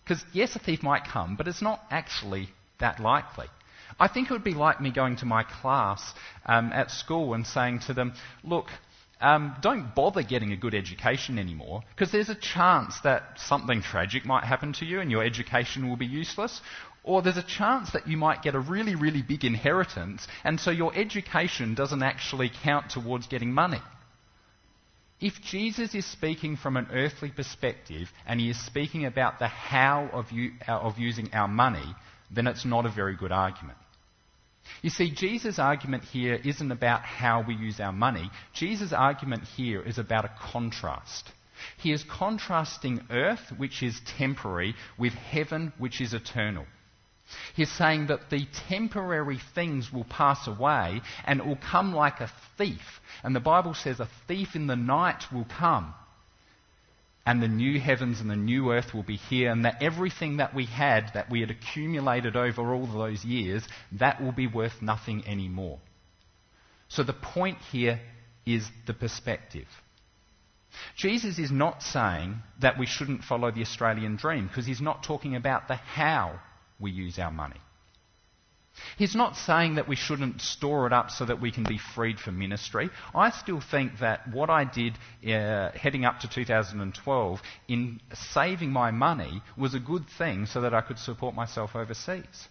Because, 0.03 0.23
yes, 0.33 0.57
a 0.57 0.59
thief 0.59 0.83
might 0.83 1.05
come, 1.05 1.37
but 1.37 1.47
it's 1.47 1.61
not 1.61 1.81
actually 1.89 2.49
that 2.79 2.99
likely. 2.99 3.47
I 3.99 4.07
think 4.07 4.29
it 4.29 4.33
would 4.33 4.43
be 4.43 4.53
like 4.53 4.81
me 4.81 4.91
going 4.91 5.17
to 5.17 5.25
my 5.25 5.43
class 5.43 6.13
um, 6.45 6.71
at 6.73 6.91
school 6.91 7.33
and 7.33 7.45
saying 7.45 7.79
to 7.87 7.93
them, 7.93 8.13
look, 8.43 8.67
um, 9.21 9.55
don't 9.61 9.95
bother 9.95 10.21
getting 10.21 10.51
a 10.51 10.57
good 10.57 10.75
education 10.75 11.39
anymore 11.39 11.81
because 11.95 12.11
there's 12.11 12.29
a 12.29 12.35
chance 12.35 12.99
that 13.01 13.23
something 13.37 13.81
tragic 13.81 14.25
might 14.25 14.43
happen 14.43 14.73
to 14.73 14.85
you 14.85 14.99
and 14.99 15.09
your 15.09 15.23
education 15.23 15.87
will 15.87 15.95
be 15.95 16.05
useless. 16.05 16.61
Or 17.05 17.21
there's 17.21 17.37
a 17.37 17.43
chance 17.43 17.91
that 17.91 18.07
you 18.07 18.17
might 18.17 18.43
get 18.43 18.55
a 18.55 18.59
really, 18.59 18.95
really 18.95 19.21
big 19.21 19.45
inheritance 19.45 20.27
and 20.43 20.59
so 20.59 20.71
your 20.71 20.93
education 20.95 21.73
doesn't 21.73 22.03
actually 22.03 22.51
count 22.63 22.89
towards 22.89 23.27
getting 23.27 23.53
money. 23.53 23.81
If 25.21 25.41
Jesus 25.41 25.95
is 25.95 26.05
speaking 26.05 26.57
from 26.57 26.75
an 26.75 26.87
earthly 26.91 27.31
perspective 27.31 28.11
and 28.25 28.41
he 28.41 28.49
is 28.49 28.65
speaking 28.65 29.05
about 29.05 29.39
the 29.39 29.47
how 29.47 30.09
of, 30.11 30.31
you, 30.33 30.51
of 30.67 30.99
using 30.99 31.33
our 31.33 31.47
money, 31.47 31.95
then 32.29 32.45
it's 32.47 32.65
not 32.65 32.85
a 32.85 32.89
very 32.89 33.15
good 33.15 33.31
argument. 33.31 33.77
You 34.81 34.89
see, 34.89 35.11
Jesus' 35.11 35.59
argument 35.59 36.03
here 36.03 36.35
isn't 36.43 36.71
about 36.71 37.03
how 37.03 37.41
we 37.41 37.55
use 37.55 37.79
our 37.79 37.93
money. 37.93 38.29
Jesus' 38.53 38.93
argument 38.93 39.43
here 39.43 39.81
is 39.81 39.97
about 39.97 40.25
a 40.25 40.35
contrast. 40.39 41.31
He 41.77 41.91
is 41.91 42.03
contrasting 42.03 43.01
earth, 43.09 43.53
which 43.57 43.83
is 43.83 44.01
temporary, 44.17 44.75
with 44.97 45.13
heaven, 45.13 45.71
which 45.77 46.01
is 46.01 46.13
eternal. 46.13 46.65
He's 47.55 47.71
saying 47.71 48.07
that 48.07 48.29
the 48.29 48.45
temporary 48.67 49.39
things 49.55 49.91
will 49.91 50.03
pass 50.03 50.47
away 50.47 51.01
and 51.25 51.39
it 51.39 51.45
will 51.45 51.55
come 51.57 51.93
like 51.93 52.19
a 52.19 52.31
thief. 52.57 53.01
And 53.23 53.35
the 53.35 53.39
Bible 53.39 53.73
says 53.73 53.99
a 53.99 54.09
thief 54.27 54.55
in 54.55 54.67
the 54.67 54.75
night 54.75 55.23
will 55.31 55.45
come. 55.45 55.93
And 57.25 57.41
the 57.41 57.47
new 57.47 57.79
heavens 57.79 58.19
and 58.19 58.29
the 58.29 58.35
new 58.35 58.73
earth 58.73 58.93
will 58.93 59.03
be 59.03 59.15
here, 59.15 59.49
and 59.51 59.63
that 59.63 59.81
everything 59.81 60.37
that 60.37 60.53
we 60.53 60.65
had, 60.65 61.11
that 61.13 61.29
we 61.29 61.39
had 61.39 61.51
accumulated 61.51 62.35
over 62.35 62.73
all 62.73 62.85
those 62.85 63.23
years, 63.23 63.63
that 63.93 64.21
will 64.21 64.33
be 64.33 64.47
worth 64.47 64.81
nothing 64.81 65.25
anymore. 65.25 65.79
So 66.89 67.03
the 67.03 67.13
point 67.13 67.59
here 67.71 68.01
is 68.45 68.67
the 68.87 68.93
perspective. 68.93 69.67
Jesus 70.95 71.39
is 71.39 71.51
not 71.51 71.81
saying 71.81 72.41
that 72.59 72.77
we 72.77 72.85
shouldn't 72.85 73.23
follow 73.23 73.51
the 73.51 73.61
Australian 73.61 74.15
dream 74.17 74.47
because 74.47 74.65
he's 74.65 74.81
not 74.81 75.03
talking 75.03 75.35
about 75.35 75.67
the 75.67 75.75
how 75.75 76.39
we 76.79 76.91
use 76.91 77.19
our 77.19 77.31
money. 77.31 77.61
He's 78.97 79.15
not 79.15 79.35
saying 79.35 79.75
that 79.75 79.87
we 79.87 79.95
shouldn't 79.95 80.41
store 80.41 80.87
it 80.87 80.93
up 80.93 81.11
so 81.11 81.25
that 81.25 81.39
we 81.39 81.51
can 81.51 81.63
be 81.63 81.77
freed 81.77 82.19
from 82.19 82.39
ministry. 82.39 82.89
I 83.13 83.29
still 83.29 83.61
think 83.61 83.99
that 83.99 84.27
what 84.31 84.49
I 84.49 84.63
did 84.63 84.93
uh, 85.27 85.71
heading 85.71 86.05
up 86.05 86.19
to 86.21 86.27
2012 86.27 87.41
in 87.67 88.01
saving 88.13 88.71
my 88.71 88.91
money 88.91 89.41
was 89.57 89.73
a 89.73 89.79
good 89.79 90.07
thing 90.17 90.45
so 90.45 90.61
that 90.61 90.73
I 90.73 90.81
could 90.81 90.99
support 90.99 91.35
myself 91.35 91.75
overseas. 91.75 92.47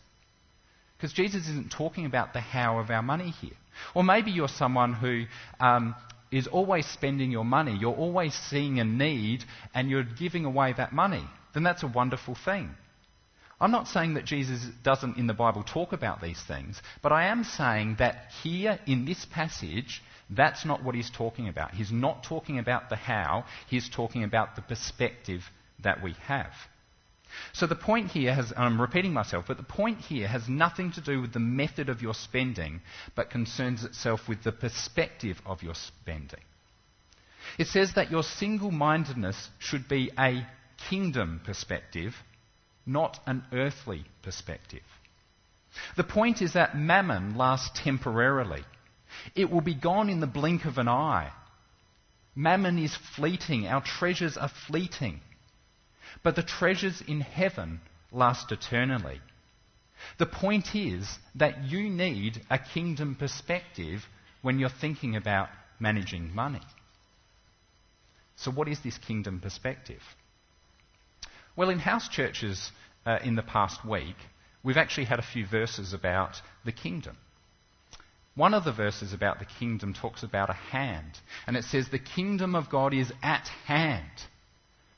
Because 0.97 1.13
Jesus 1.13 1.49
isn't 1.49 1.73
talking 1.73 2.07
about 2.07 2.33
the 2.33 2.41
how 2.41 2.79
of 2.79 2.91
our 2.91 3.03
money 3.03 3.31
here. 3.31 3.57
Or 3.95 4.05
maybe 4.05 4.31
you're 4.31 4.49
someone 4.49 4.93
who 4.95 5.25
um, 5.59 5.97
is 6.31 6.47
always 6.47 6.87
spending 6.87 7.33
your 7.33 7.45
money, 7.45 7.77
you're 7.79 7.95
always 7.95 8.35
seeing 8.35 8.79
a 8.79 8.85
need, 8.85 9.45
and 9.75 9.91
you're 9.91 10.05
giving 10.05 10.45
away 10.45 10.73
that 10.77 10.93
money. 10.93 11.25
Then 11.55 11.65
that's 11.65 11.83
a 11.83 11.89
wonderful 11.89 12.37
thing. 12.37 12.71
I'm 13.63 13.71
not 13.71 13.87
saying 13.87 14.15
that 14.15 14.25
Jesus 14.25 14.61
doesn't 14.83 15.19
in 15.19 15.29
the 15.29 15.35
Bible 15.35 15.63
talk 15.63 15.93
about 15.93 16.21
these 16.21 16.43
things, 16.43 16.83
but 17.01 17.13
I 17.13 17.27
am 17.27 17.45
saying 17.45 17.97
that 18.01 18.27
here 18.43 18.81
in 18.89 19.05
this 19.05 19.25
passage, 19.25 20.03
that's 20.29 20.65
not 20.65 20.83
what 20.83 20.97
he's 20.97 21.11
talking 21.11 21.47
about. 21.47 21.71
He's 21.71 21.93
not 21.93 22.25
talking 22.25 22.59
about 22.59 22.91
the 22.91 22.97
how, 22.97 23.45
he's 23.69 23.89
talking 23.89 24.25
about 24.25 24.57
the 24.57 24.63
perspective 24.63 25.45
that 25.85 26.03
we 26.03 26.15
have. 26.27 26.53
So 27.53 27.69
the 27.69 27.77
point 27.77 28.11
here 28.11 28.35
has, 28.35 28.53
I'm 28.57 28.81
repeating 28.81 29.13
myself, 29.13 29.45
but 29.47 29.59
the 29.59 29.63
point 29.63 30.01
here 30.01 30.27
has 30.27 30.49
nothing 30.49 30.91
to 30.93 31.01
do 31.01 31.21
with 31.21 31.33
the 31.33 31.39
method 31.39 31.89
of 31.89 32.03
your 32.03 32.15
spending, 32.15 32.81
but 33.15 33.31
concerns 33.31 33.85
itself 33.85 34.29
with 34.29 34.43
the 34.43 34.51
perspective 34.53 35.41
of 35.47 35.63
your 35.63 35.77
spending. 35.77 36.43
It 37.59 37.69
says 37.69 37.95
that 37.95 38.11
your 38.11 38.25
single 38.25 38.73
mindedness 38.73 39.51
should 39.61 39.89
be 39.89 40.11
a 40.19 40.45
kingdom 40.91 41.41
perspective 41.45 42.17
not 42.87 43.21
an 43.27 43.45
earthly 43.53 44.05
perspective. 44.23 44.83
The 45.97 46.05
point 46.05 46.43
is 46.43 46.53
that 46.53 46.77
mammon 46.77 47.37
lasts 47.37 47.71
temporarily. 47.83 48.65
It 49.35 49.51
will 49.51 49.61
be 49.61 49.75
gone 49.75 50.09
in 50.09 50.21
the 50.21 50.27
blink 50.27 50.65
of 50.65 50.79
an 50.79 50.89
eye. 50.89 51.33
Mammon 52.35 52.79
is 52.79 52.97
fleeting. 53.17 53.67
Our 53.67 53.83
treasures 53.83 54.37
are 54.37 54.51
fleeting. 54.67 55.21
But 56.23 56.37
the 56.37 56.43
treasures 56.43 57.03
in 57.07 57.21
heaven 57.21 57.81
last 58.11 58.53
eternally. 58.53 59.21
The 60.19 60.27
point 60.27 60.75
is 60.75 61.19
that 61.37 61.65
you 61.65 61.89
need 61.89 62.43
a 62.51 62.59
kingdom 62.59 63.15
perspective 63.15 64.05
when 64.43 64.59
you're 64.59 64.69
thinking 64.69 65.17
about 65.17 65.49
managing 65.79 66.35
money. 66.35 66.61
So, 68.37 68.51
what 68.51 68.69
is 68.69 68.81
this 68.81 68.99
kingdom 68.99 69.41
perspective? 69.41 70.03
Well, 71.57 71.71
in 71.71 71.79
house 71.79 72.09
churches 72.09 72.73
uh, 73.05 73.19
in 73.23 73.35
the 73.35 73.43
past 73.43 73.85
week, 73.85 74.17
we've 74.63 74.77
actually 74.77 75.05
had 75.05 75.19
a 75.19 75.23
few 75.23 75.47
verses 75.47 75.93
about 75.93 76.41
the 76.65 76.73
kingdom. 76.73 77.17
One 78.35 78.55
of 78.55 78.65
the 78.65 78.73
verses 78.73 79.13
about 79.13 79.39
the 79.39 79.45
kingdom 79.45 79.93
talks 79.93 80.23
about 80.23 80.49
a 80.49 80.55
hand, 80.55 81.19
and 81.47 81.57
it 81.57 81.65
says, 81.65 81.89
The 81.89 81.99
kingdom 81.99 82.55
of 82.55 82.71
God 82.71 82.95
is 82.95 83.13
at 83.23 83.49
hand. 83.67 84.11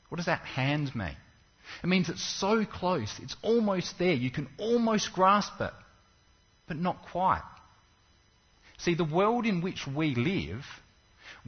What 0.07 0.17
does 0.17 0.27
that 0.27 0.39
hand 0.39 0.95
mean? 0.95 1.17
It 1.83 1.87
means 1.87 2.07
it's 2.07 2.23
so 2.23 2.63
close, 2.63 3.19
it's 3.21 3.35
almost 3.41 3.99
there. 3.99 4.13
You 4.13 4.31
can 4.31 4.47
almost 4.57 5.11
grasp 5.11 5.59
it, 5.59 5.73
but 6.67 6.77
not 6.77 7.01
quite. 7.11 7.43
See, 8.77 8.93
the 8.93 9.03
world 9.03 9.45
in 9.45 9.61
which 9.61 9.85
we 9.87 10.15
live 10.15 10.65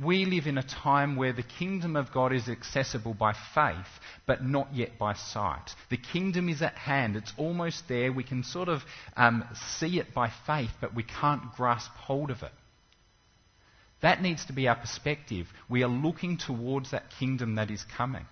we 0.02 0.26
live 0.26 0.46
in 0.46 0.58
a 0.58 0.64
time 0.64 1.16
where 1.16 1.34
the 1.34 1.44
kingdom 1.44 1.96
of 1.96 2.12
God 2.12 2.32
is 2.32 2.48
accessible 2.48 3.16
by 3.16 3.34
faith, 3.56 3.88
but 4.28 4.46
not 4.46 4.74
yet 4.74 5.00
by 5.00 5.14
sight. 5.14 5.74
The 5.90 5.98
kingdom 5.98 6.50
is 6.50 6.62
at 6.62 6.76
hand. 6.76 7.16
It's 7.16 7.34
almost 7.38 7.88
there. 7.88 8.12
We 8.12 8.24
can 8.24 8.44
sort 8.44 8.70
of 8.70 8.84
um, 9.16 9.44
see 9.80 10.00
it 10.00 10.14
by 10.14 10.32
faith, 10.46 10.72
but 10.80 10.94
we 10.94 11.04
can't 11.04 11.52
grasp 11.56 11.92
hold 11.94 12.30
of 12.30 12.44
it. 12.44 12.52
That 14.02 14.22
needs 14.22 14.46
to 14.46 14.54
be 14.54 14.68
our 14.68 14.76
perspective. 14.76 15.48
We 15.68 15.84
are 15.84 15.90
looking 15.90 16.38
towards 16.38 16.92
that 16.92 17.06
kingdom 17.20 17.56
that 17.56 17.72
is 17.72 17.84
coming. 17.98 18.26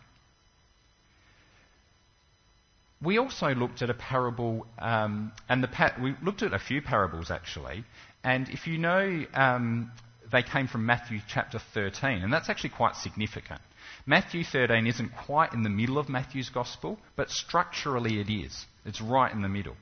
We 3.02 3.18
also 3.18 3.54
looked 3.54 3.82
at 3.82 3.90
a 3.90 3.94
parable, 3.96 4.68
um, 4.78 5.32
and 5.50 5.64
the 5.64 5.92
we 6.02 6.16
looked 6.24 6.44
at 6.44 6.54
a 6.54 6.60
few 6.60 6.82
parables 6.82 7.32
actually. 7.32 7.84
And 8.24 8.50
if 8.50 8.68
you 8.68 8.78
know 8.78 9.26
um, 9.34 9.92
they 10.32 10.44
came 10.44 10.68
from 10.68 10.86
Matthew 10.86 11.20
chapter 11.28 11.60
13, 11.74 12.22
and 12.24 12.32
that's 12.32 12.50
actually 12.50 12.72
quite 12.72 12.96
significant. 12.96 13.62
Matthew 14.06 14.44
13 14.44 14.88
isn't 14.88 15.16
quite 15.26 15.54
in 15.54 15.64
the 15.64 15.70
middle 15.70 15.98
of 15.98 16.10
Matthew's 16.10 16.50
gospel, 16.50 17.00
but 17.16 17.30
structurally 17.30 18.20
it 18.20 18.30
is. 18.30 18.66
It's 18.86 19.02
right 19.02 19.32
in 19.32 19.42
the 19.42 19.50
middle. 19.50 19.76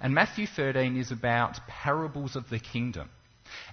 And 0.00 0.14
Matthew 0.14 0.46
13 0.46 0.96
is 0.96 1.10
about 1.10 1.66
parables 1.66 2.36
of 2.36 2.48
the 2.50 2.58
kingdom. 2.58 3.10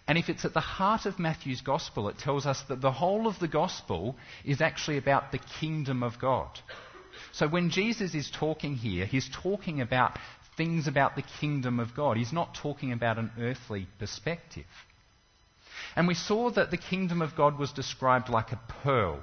And 0.08 0.18
if 0.18 0.30
it's 0.30 0.46
at 0.46 0.54
the 0.54 0.60
heart 0.60 1.06
of 1.06 1.20
Matthew's 1.20 1.62
gospel, 1.62 2.08
it 2.08 2.18
tells 2.18 2.46
us 2.46 2.62
that 2.70 2.82
the 2.82 2.92
whole 2.92 3.28
of 3.28 3.40
the 3.40 3.48
gospel 3.48 4.16
is 4.46 4.62
actually 4.62 4.98
about 4.98 5.32
the 5.32 5.40
kingdom 5.60 6.04
of 6.04 6.20
God. 6.20 6.60
So 7.32 7.48
when 7.48 7.70
Jesus 7.70 8.14
is 8.14 8.30
talking 8.30 8.76
here, 8.76 9.06
he's 9.06 9.30
talking 9.30 9.82
about 9.82 10.18
things 10.56 10.88
about 10.88 11.16
the 11.16 11.24
kingdom 11.40 11.80
of 11.80 11.96
God. 11.96 12.18
He's 12.18 12.34
not 12.34 12.56
talking 12.56 12.92
about 12.92 13.18
an 13.18 13.32
earthly 13.40 13.88
perspective. 14.00 14.66
And 15.96 16.08
we 16.08 16.14
saw 16.14 16.50
that 16.52 16.72
the 16.72 16.78
kingdom 16.78 17.22
of 17.22 17.36
God 17.36 17.58
was 17.58 17.72
described 17.72 18.30
like 18.30 18.52
a 18.52 18.60
pearl. 18.84 19.20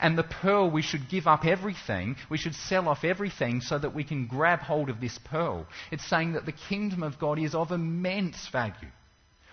And 0.00 0.16
the 0.16 0.22
pearl, 0.22 0.70
we 0.70 0.82
should 0.82 1.08
give 1.08 1.26
up 1.26 1.44
everything, 1.44 2.16
we 2.30 2.38
should 2.38 2.54
sell 2.54 2.88
off 2.88 3.04
everything 3.04 3.60
so 3.60 3.78
that 3.78 3.94
we 3.94 4.04
can 4.04 4.26
grab 4.26 4.60
hold 4.60 4.88
of 4.88 5.00
this 5.00 5.18
pearl. 5.18 5.66
It's 5.90 6.08
saying 6.08 6.32
that 6.32 6.46
the 6.46 6.52
kingdom 6.52 7.02
of 7.02 7.18
God 7.18 7.38
is 7.38 7.54
of 7.54 7.72
immense 7.72 8.48
value. 8.48 8.90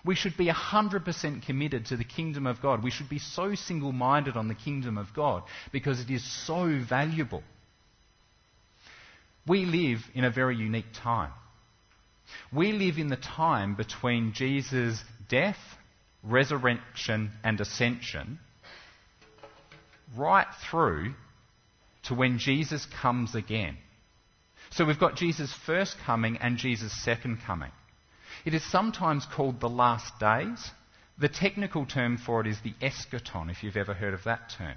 We 0.05 0.15
should 0.15 0.35
be 0.35 0.47
100% 0.47 1.45
committed 1.45 1.85
to 1.87 1.97
the 1.97 2.03
kingdom 2.03 2.45
of 2.45 2.61
God. 2.61 2.83
We 2.83 2.91
should 2.91 3.09
be 3.09 3.19
so 3.19 3.55
single 3.55 3.93
minded 3.93 4.35
on 4.35 4.49
the 4.49 4.55
kingdom 4.55 4.97
of 4.97 5.13
God 5.13 5.43
because 5.71 6.01
it 6.01 6.09
is 6.09 6.23
so 6.45 6.79
valuable. 6.87 7.43
We 9.47 9.65
live 9.65 9.99
in 10.13 10.25
a 10.25 10.31
very 10.31 10.57
unique 10.57 10.93
time. 10.93 11.31
We 12.51 12.73
live 12.73 12.97
in 12.97 13.07
the 13.07 13.17
time 13.17 13.75
between 13.75 14.33
Jesus' 14.33 15.01
death 15.29 15.57
resurrection, 16.23 17.31
and 17.43 17.59
ascension, 17.59 18.39
right 20.15 20.47
through 20.69 21.13
to 22.03 22.13
when 22.13 22.37
Jesus 22.37 22.85
comes 23.01 23.35
again. 23.35 23.77
So 24.71 24.85
we've 24.85 24.99
got 24.99 25.15
Jesus' 25.15 25.53
first 25.53 25.97
coming 26.05 26.37
and 26.37 26.57
Jesus' 26.57 26.93
second 27.03 27.39
coming. 27.45 27.71
It 28.45 28.53
is 28.53 28.63
sometimes 28.63 29.25
called 29.25 29.59
the 29.59 29.69
last 29.69 30.19
days. 30.19 30.71
The 31.19 31.29
technical 31.29 31.85
term 31.85 32.17
for 32.17 32.41
it 32.41 32.47
is 32.47 32.59
the 32.61 32.73
eschaton, 32.81 33.51
if 33.51 33.63
you've 33.63 33.77
ever 33.77 33.93
heard 33.93 34.13
of 34.13 34.23
that 34.23 34.53
term. 34.57 34.75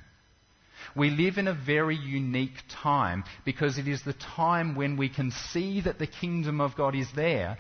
We 0.95 1.11
live 1.11 1.39
in 1.39 1.49
a 1.49 1.55
very 1.55 1.97
unique 1.97 2.63
time 2.69 3.25
because 3.45 3.79
it 3.79 3.89
is 3.89 4.03
the 4.03 4.13
time 4.13 4.75
when 4.75 4.97
we 4.97 5.09
can 5.09 5.31
see 5.31 5.81
that 5.81 5.99
the 5.99 6.07
kingdom 6.07 6.61
of 6.61 6.77
God 6.77 6.95
is 6.95 7.09
there. 7.17 7.57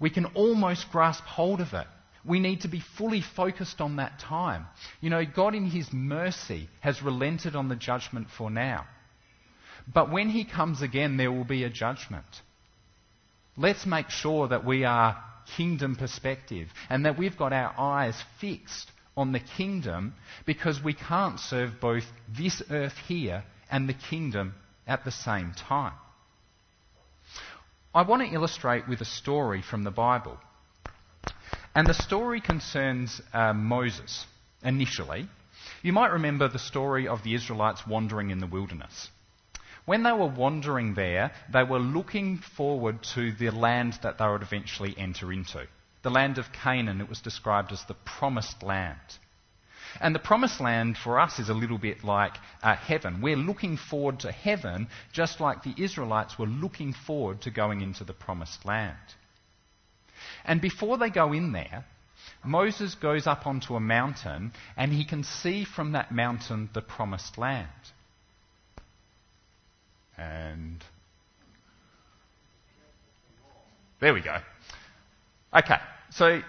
We 0.00 0.10
can 0.10 0.26
almost 0.26 0.90
grasp 0.90 1.22
hold 1.24 1.60
of 1.60 1.72
it. 1.72 1.86
We 2.24 2.40
need 2.40 2.62
to 2.62 2.68
be 2.68 2.82
fully 2.98 3.22
focused 3.22 3.80
on 3.80 3.96
that 3.96 4.18
time. 4.18 4.66
You 5.00 5.10
know, 5.10 5.24
God 5.24 5.54
in 5.54 5.66
His 5.66 5.92
mercy 5.92 6.68
has 6.80 7.02
relented 7.02 7.56
on 7.56 7.68
the 7.68 7.76
judgment 7.76 8.28
for 8.36 8.50
now. 8.50 8.86
But 9.92 10.12
when 10.12 10.28
He 10.28 10.44
comes 10.44 10.82
again, 10.82 11.16
there 11.16 11.32
will 11.32 11.44
be 11.44 11.64
a 11.64 11.70
judgment. 11.70 12.26
Let's 13.56 13.86
make 13.86 14.10
sure 14.10 14.48
that 14.48 14.64
we 14.64 14.84
are 14.84 15.22
kingdom 15.56 15.96
perspective 15.96 16.68
and 16.88 17.06
that 17.06 17.18
we've 17.18 17.36
got 17.36 17.52
our 17.52 17.74
eyes 17.78 18.14
fixed 18.40 18.90
on 19.16 19.32
the 19.32 19.40
kingdom 19.40 20.14
because 20.46 20.82
we 20.82 20.94
can't 20.94 21.40
serve 21.40 21.80
both 21.80 22.04
this 22.28 22.62
earth 22.70 22.96
here 23.08 23.44
and 23.70 23.88
the 23.88 23.94
kingdom 23.94 24.54
at 24.86 25.04
the 25.04 25.10
same 25.10 25.52
time. 25.52 25.94
I 27.94 28.02
want 28.02 28.22
to 28.22 28.34
illustrate 28.34 28.88
with 28.88 29.00
a 29.00 29.04
story 29.04 29.62
from 29.62 29.82
the 29.82 29.90
Bible. 29.90 30.38
And 31.74 31.86
the 31.86 31.94
story 31.94 32.40
concerns 32.40 33.20
uh, 33.32 33.52
Moses 33.52 34.26
initially. 34.62 35.28
You 35.82 35.92
might 35.92 36.12
remember 36.12 36.48
the 36.48 36.58
story 36.58 37.06
of 37.06 37.22
the 37.22 37.34
Israelites 37.34 37.86
wandering 37.86 38.30
in 38.30 38.40
the 38.40 38.46
wilderness. 38.46 39.10
When 39.84 40.02
they 40.02 40.12
were 40.12 40.26
wandering 40.26 40.94
there, 40.94 41.32
they 41.52 41.62
were 41.62 41.78
looking 41.78 42.38
forward 42.38 43.02
to 43.14 43.32
the 43.32 43.50
land 43.50 43.98
that 44.02 44.18
they 44.18 44.26
would 44.26 44.42
eventually 44.42 44.94
enter 44.98 45.32
into. 45.32 45.66
The 46.02 46.10
land 46.10 46.38
of 46.38 46.52
Canaan, 46.52 47.00
it 47.00 47.08
was 47.08 47.20
described 47.20 47.72
as 47.72 47.84
the 47.84 47.94
promised 47.94 48.62
land. 48.62 48.98
And 50.00 50.14
the 50.14 50.20
promised 50.20 50.60
land 50.60 50.96
for 50.96 51.18
us 51.18 51.38
is 51.38 51.48
a 51.48 51.54
little 51.54 51.78
bit 51.78 52.04
like 52.04 52.36
uh, 52.62 52.76
heaven. 52.76 53.20
We're 53.20 53.36
looking 53.36 53.76
forward 53.76 54.20
to 54.20 54.32
heaven 54.32 54.88
just 55.12 55.40
like 55.40 55.62
the 55.62 55.74
Israelites 55.76 56.38
were 56.38 56.46
looking 56.46 56.92
forward 56.92 57.42
to 57.42 57.50
going 57.50 57.80
into 57.80 58.04
the 58.04 58.12
promised 58.12 58.64
land. 58.64 58.96
And 60.44 60.60
before 60.60 60.98
they 60.98 61.10
go 61.10 61.32
in 61.32 61.52
there, 61.52 61.84
Moses 62.44 62.94
goes 62.94 63.26
up 63.26 63.46
onto 63.46 63.74
a 63.74 63.80
mountain 63.80 64.52
and 64.76 64.92
he 64.92 65.04
can 65.04 65.24
see 65.24 65.64
from 65.64 65.92
that 65.92 66.12
mountain 66.12 66.70
the 66.72 66.82
promised 66.82 67.38
land. 67.38 67.68
And 70.16 70.84
there 74.00 74.14
we 74.14 74.20
go. 74.20 74.38
Okay, 75.54 75.78
so 76.10 76.42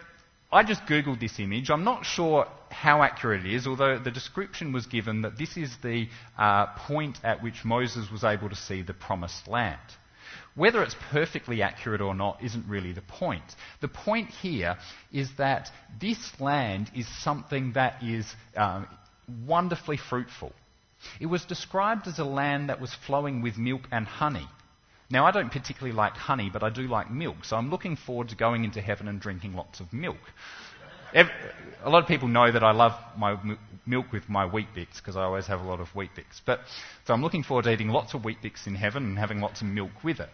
I 0.51 0.63
just 0.63 0.85
googled 0.85 1.19
this 1.19 1.39
image. 1.39 1.69
I'm 1.69 1.83
not 1.83 2.05
sure 2.05 2.47
how 2.69 3.01
accurate 3.01 3.45
it 3.45 3.53
is, 3.53 3.67
although 3.67 3.97
the 3.97 4.11
description 4.11 4.73
was 4.73 4.85
given 4.85 5.21
that 5.21 5.37
this 5.37 5.57
is 5.57 5.75
the 5.81 6.07
uh, 6.37 6.67
point 6.67 7.19
at 7.23 7.41
which 7.41 7.65
Moses 7.65 8.11
was 8.11 8.23
able 8.23 8.49
to 8.49 8.55
see 8.55 8.81
the 8.81 8.93
promised 8.93 9.47
land. 9.47 9.79
Whether 10.55 10.83
it's 10.83 10.95
perfectly 11.11 11.61
accurate 11.61 12.01
or 12.01 12.13
not 12.13 12.43
isn't 12.43 12.67
really 12.67 12.91
the 12.91 13.01
point. 13.01 13.55
The 13.79 13.87
point 13.87 14.29
here 14.29 14.77
is 15.11 15.29
that 15.37 15.71
this 15.99 16.39
land 16.41 16.91
is 16.95 17.07
something 17.23 17.73
that 17.73 18.03
is 18.03 18.33
um, 18.55 18.87
wonderfully 19.45 19.97
fruitful. 19.97 20.51
It 21.19 21.27
was 21.27 21.45
described 21.45 22.07
as 22.07 22.19
a 22.19 22.25
land 22.25 22.69
that 22.69 22.81
was 22.81 22.93
flowing 22.93 23.41
with 23.41 23.57
milk 23.57 23.81
and 23.91 24.05
honey. 24.05 24.47
Now, 25.09 25.25
I 25.25 25.31
don't 25.31 25.51
particularly 25.51 25.95
like 25.95 26.13
honey, 26.13 26.49
but 26.51 26.63
I 26.63 26.69
do 26.69 26.83
like 26.83 27.11
milk, 27.11 27.43
so 27.43 27.57
I'm 27.57 27.69
looking 27.69 27.95
forward 27.97 28.29
to 28.29 28.35
going 28.35 28.63
into 28.63 28.81
heaven 28.81 29.07
and 29.07 29.19
drinking 29.19 29.55
lots 29.55 29.79
of 29.79 29.91
milk. 29.91 30.19
a 31.13 31.89
lot 31.89 32.01
of 32.01 32.07
people 32.07 32.29
know 32.29 32.49
that 32.49 32.63
I 32.63 32.71
love 32.71 32.93
my 33.17 33.37
milk 33.85 34.11
with 34.13 34.29
my 34.29 34.45
Weet-Bix 34.45 34.97
because 34.97 35.17
I 35.17 35.23
always 35.23 35.47
have 35.47 35.59
a 35.59 35.67
lot 35.67 35.81
of 35.81 35.93
Weet-Bix. 35.95 36.41
But 36.45 36.61
so 37.05 37.13
I'm 37.13 37.21
looking 37.21 37.43
forward 37.43 37.63
to 37.63 37.73
eating 37.73 37.89
lots 37.89 38.13
of 38.13 38.23
Weet-Bix 38.23 38.67
in 38.67 38.75
heaven 38.75 39.03
and 39.03 39.19
having 39.19 39.41
lots 39.41 39.61
of 39.61 39.67
milk 39.67 39.91
with 40.03 40.19
it. 40.19 40.29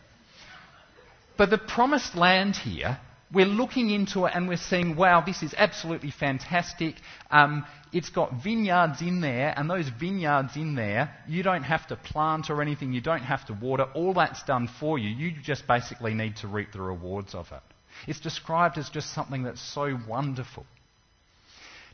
But 1.38 1.50
the 1.52 1.58
promised 1.58 2.15
land 2.15 2.56
here, 2.56 3.00
we're 3.32 3.45
looking 3.45 3.89
into 3.91 4.26
it 4.26 4.32
and 4.34 4.47
we're 4.47 4.58
seeing, 4.58 4.95
wow, 4.95 5.21
this 5.21 5.43
is 5.43 5.54
absolutely 5.58 6.12
fantastic. 6.12 6.95
Um, 7.30 7.65
it's 7.93 8.10
got 8.10 8.43
vineyards 8.43 9.02
in 9.02 9.21
there, 9.21 9.54
and 9.56 9.69
those 9.69 9.88
vineyards 9.88 10.56
in 10.56 10.76
there, 10.76 11.13
you 11.28 11.43
don't 11.43 11.63
have 11.63 11.88
to 11.88 11.95
plant 11.95 12.50
or 12.50 12.62
anything, 12.62 12.91
you 12.91 13.02
don't 13.02 13.23
have 13.23 13.45
to 13.47 13.54
water. 13.54 13.84
All 13.93 14.13
that's 14.13 14.43
done 14.43 14.67
for 14.80 14.97
you. 14.97 15.10
You 15.10 15.32
just 15.41 15.67
basically 15.67 16.13
need 16.13 16.38
to 16.38 16.47
reap 16.47 16.71
the 16.73 16.82
rewards 16.82 17.34
of 17.34 17.52
it. 17.52 17.62
It's 18.08 18.19
described 18.19 18.78
as 18.78 18.89
just 18.89 19.13
something 19.13 19.43
that's 19.43 19.62
so 19.62 19.97
wonderful. 20.08 20.65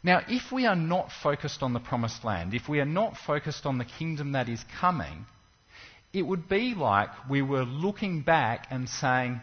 Now, 0.04 0.22
if 0.28 0.52
we 0.52 0.66
are 0.66 0.76
not 0.76 1.12
focused 1.12 1.64
on 1.64 1.74
the 1.74 1.80
promised 1.80 2.26
land, 2.26 2.54
if 2.54 2.68
we 2.68 2.80
are 2.82 2.86
not 2.86 3.16
focused 3.18 3.66
on 3.66 3.78
the 3.78 3.86
kingdom 3.86 4.34
that 4.34 4.50
is 4.50 4.64
coming, 4.80 5.26
it 6.14 6.22
would 6.22 6.48
be 6.48 6.76
like 6.76 7.10
we 7.30 7.42
were 7.42 7.64
looking 7.64 8.22
back 8.22 8.68
and 8.70 8.88
saying, 8.88 9.42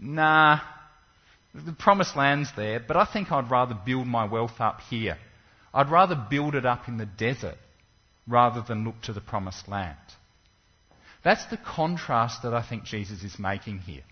nah, 0.00 0.60
the 1.54 1.72
promised 1.72 2.16
land's 2.16 2.50
there, 2.56 2.80
but 2.80 2.96
I 2.96 3.04
think 3.04 3.30
I'd 3.30 3.50
rather 3.50 3.74
build 3.74 4.06
my 4.06 4.24
wealth 4.24 4.60
up 4.60 4.80
here. 4.90 5.16
I'd 5.72 5.90
rather 5.90 6.16
build 6.28 6.54
it 6.54 6.66
up 6.66 6.88
in 6.88 6.96
the 6.96 7.06
desert 7.06 7.58
rather 8.26 8.62
than 8.62 8.84
look 8.84 9.00
to 9.02 9.12
the 9.12 9.20
promised 9.20 9.68
land. 9.68 9.96
That's 11.22 11.44
the 11.46 11.56
contrast 11.56 12.42
that 12.42 12.54
I 12.54 12.62
think 12.62 12.84
Jesus 12.84 13.22
is 13.22 13.38
making 13.38 13.78
here. 13.80 14.02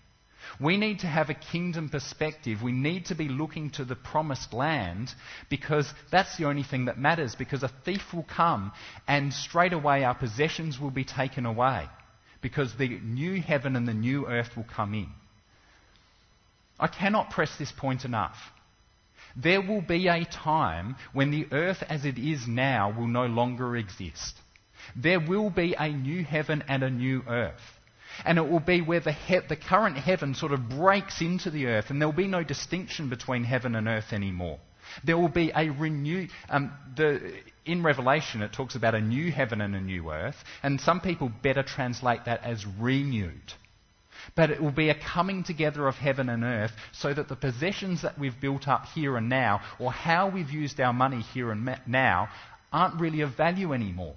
We 0.59 0.77
need 0.77 0.99
to 0.99 1.07
have 1.07 1.29
a 1.29 1.33
kingdom 1.33 1.89
perspective. 1.89 2.61
We 2.61 2.71
need 2.71 3.05
to 3.07 3.15
be 3.15 3.29
looking 3.29 3.69
to 3.71 3.85
the 3.85 3.95
promised 3.95 4.53
land 4.53 5.13
because 5.49 5.91
that's 6.11 6.37
the 6.37 6.45
only 6.45 6.63
thing 6.63 6.85
that 6.85 6.97
matters. 6.97 7.35
Because 7.35 7.63
a 7.63 7.71
thief 7.85 8.13
will 8.13 8.23
come 8.23 8.71
and 9.07 9.33
straight 9.33 9.73
away 9.73 10.03
our 10.03 10.15
possessions 10.15 10.79
will 10.79 10.91
be 10.91 11.03
taken 11.03 11.45
away 11.45 11.87
because 12.41 12.75
the 12.75 12.99
new 12.99 13.41
heaven 13.41 13.75
and 13.75 13.87
the 13.87 13.93
new 13.93 14.27
earth 14.27 14.55
will 14.55 14.65
come 14.75 14.93
in. 14.93 15.09
I 16.79 16.87
cannot 16.87 17.31
press 17.31 17.55
this 17.57 17.71
point 17.71 18.05
enough. 18.05 18.37
There 19.35 19.61
will 19.61 19.81
be 19.81 20.07
a 20.07 20.25
time 20.25 20.95
when 21.13 21.31
the 21.31 21.47
earth 21.51 21.83
as 21.89 22.05
it 22.05 22.17
is 22.17 22.47
now 22.47 22.91
will 22.91 23.07
no 23.07 23.25
longer 23.25 23.75
exist. 23.75 24.35
There 24.95 25.19
will 25.19 25.49
be 25.49 25.75
a 25.77 25.89
new 25.89 26.23
heaven 26.23 26.63
and 26.67 26.83
a 26.83 26.89
new 26.89 27.23
earth. 27.27 27.76
And 28.25 28.37
it 28.37 28.49
will 28.49 28.59
be 28.59 28.81
where 28.81 28.99
the, 28.99 29.11
he- 29.11 29.39
the 29.39 29.55
current 29.55 29.97
heaven 29.97 30.33
sort 30.33 30.51
of 30.51 30.69
breaks 30.69 31.21
into 31.21 31.49
the 31.49 31.67
earth, 31.67 31.89
and 31.89 32.01
there 32.01 32.07
will 32.07 32.15
be 32.15 32.27
no 32.27 32.43
distinction 32.43 33.09
between 33.09 33.43
heaven 33.43 33.75
and 33.75 33.87
earth 33.87 34.13
anymore. 34.13 34.59
There 35.03 35.17
will 35.17 35.29
be 35.29 35.51
a 35.55 35.69
renewed. 35.69 36.29
Um, 36.49 36.71
in 37.65 37.83
Revelation, 37.83 38.41
it 38.41 38.53
talks 38.53 38.75
about 38.75 38.95
a 38.95 39.01
new 39.01 39.31
heaven 39.31 39.61
and 39.61 39.75
a 39.75 39.81
new 39.81 40.11
earth, 40.11 40.37
and 40.63 40.79
some 40.79 41.01
people 41.01 41.29
better 41.29 41.63
translate 41.63 42.25
that 42.25 42.43
as 42.43 42.65
renewed. 42.65 43.53
But 44.35 44.49
it 44.49 44.61
will 44.61 44.71
be 44.71 44.89
a 44.89 44.95
coming 44.95 45.43
together 45.43 45.87
of 45.87 45.95
heaven 45.95 46.29
and 46.29 46.43
earth 46.43 46.71
so 46.91 47.13
that 47.13 47.27
the 47.27 47.35
possessions 47.35 48.01
that 48.01 48.17
we've 48.17 48.39
built 48.39 48.67
up 48.67 48.85
here 48.87 49.17
and 49.17 49.29
now, 49.29 49.61
or 49.79 49.91
how 49.91 50.29
we've 50.29 50.49
used 50.49 50.79
our 50.79 50.93
money 50.93 51.21
here 51.21 51.51
and 51.51 51.77
now, 51.85 52.29
aren't 52.71 52.99
really 52.99 53.21
of 53.21 53.35
value 53.37 53.73
anymore. 53.73 54.15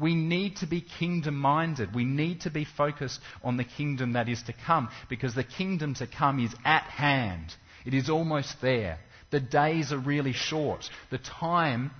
We 0.00 0.14
need 0.14 0.56
to 0.56 0.66
be 0.66 0.80
kingdom 0.80 1.36
minded. 1.36 1.94
We 1.94 2.04
need 2.04 2.42
to 2.42 2.50
be 2.50 2.64
focused 2.64 3.20
on 3.42 3.56
the 3.56 3.64
kingdom 3.64 4.12
that 4.12 4.28
is 4.28 4.42
to 4.44 4.52
come 4.52 4.88
because 5.08 5.34
the 5.34 5.44
kingdom 5.44 5.94
to 5.94 6.06
come 6.06 6.38
is 6.38 6.54
at 6.64 6.84
hand. 6.84 7.54
It 7.84 7.94
is 7.94 8.08
almost 8.08 8.60
there. 8.60 8.98
The 9.30 9.40
days 9.40 9.92
are 9.92 9.98
really 9.98 10.32
short. 10.32 10.88
The 11.10 11.18
time, 11.18 11.90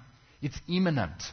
it's 0.41 0.61
imminent. 0.69 1.33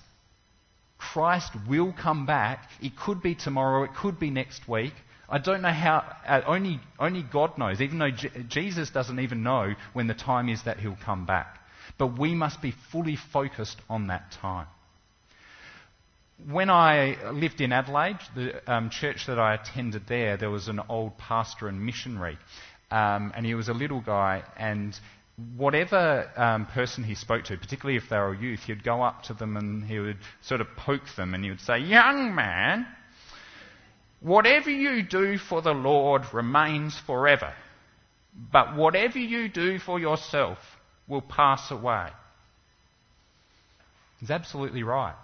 Christ 0.97 1.51
will 1.67 1.93
come 1.93 2.25
back. 2.25 2.69
It 2.82 2.97
could 2.97 3.21
be 3.21 3.36
tomorrow, 3.36 3.84
it 3.84 3.93
could 3.95 4.19
be 4.19 4.30
next 4.30 4.67
week. 4.67 4.93
I 5.28 5.39
don't 5.39 5.62
know 5.62 5.71
how, 5.71 6.04
uh, 6.28 6.41
only, 6.45 6.80
only 6.99 7.23
God 7.23 7.58
knows, 7.58 7.82
even 7.82 7.97
though 7.97 8.12
Jesus 8.12 8.89
doesn't 8.91 9.19
even 9.19 9.43
know 9.43 9.73
when 9.93 10.08
the 10.08 10.13
time 10.13 10.49
is 10.49 10.63
that 10.63 10.80
he'll 10.80 10.97
come 11.04 11.25
back. 11.25 11.60
But 11.97 12.19
we 12.19 12.36
must 12.36 12.62
be 12.62 12.71
fully 12.91 13.15
focused 13.15 13.78
on 13.89 14.08
that 14.08 14.32
time. 14.32 14.67
When 16.38 16.69
I 16.69 17.32
lived 17.32 17.62
in 17.62 17.71
Adelaide, 17.71 18.19
the 18.36 18.71
um, 18.71 18.89
church 18.89 19.28
that 19.28 19.39
I 19.39 19.54
attended 19.54 20.08
there, 20.08 20.36
there 20.36 20.50
was 20.50 20.67
an 20.67 20.82
old 20.89 21.17
pastor 21.17 21.67
and 21.67 21.86
missionary. 21.86 22.38
Um, 22.91 23.32
and 23.36 23.45
he 23.45 23.56
was 23.56 23.69
a 23.69 23.74
little 23.74 24.02
guy, 24.02 24.43
and 24.58 25.00
whatever 25.58 26.30
um, 26.38 26.65
person 26.67 27.04
he 27.04 27.15
spoke 27.15 27.45
to, 27.45 27.58
particularly 27.58 27.98
if 27.98 28.10
they 28.10 28.17
were 28.17 28.34
a 28.34 28.38
youth, 28.38 28.63
he'd 28.63 28.84
go 28.84 29.02
up 29.02 29.24
to 29.24 29.34
them 29.34 29.58
and 29.58 29.84
he 29.86 30.00
would 30.00 30.17
sort 30.41 30.62
of 30.62 30.67
poke 30.78 31.15
them 31.15 31.34
and 31.34 31.43
he 31.43 31.50
would 31.50 31.62
say, 31.62 31.80
Young 31.80 32.36
man, 32.36 32.86
whatever 34.21 34.69
you 34.69 35.04
do 35.04 35.38
for 35.38 35.62
the 35.62 35.74
Lord 35.74 36.24
remains 36.34 36.98
forever, 36.98 37.54
but 38.52 38.76
whatever 38.76 39.19
you 39.19 39.50
do 39.50 39.80
for 39.80 40.00
yourself 40.00 40.60
will 41.08 41.21
pass 41.21 41.71
away. 41.71 42.10
He's 44.19 44.32
absolutely 44.32 44.84
right. 44.84 45.15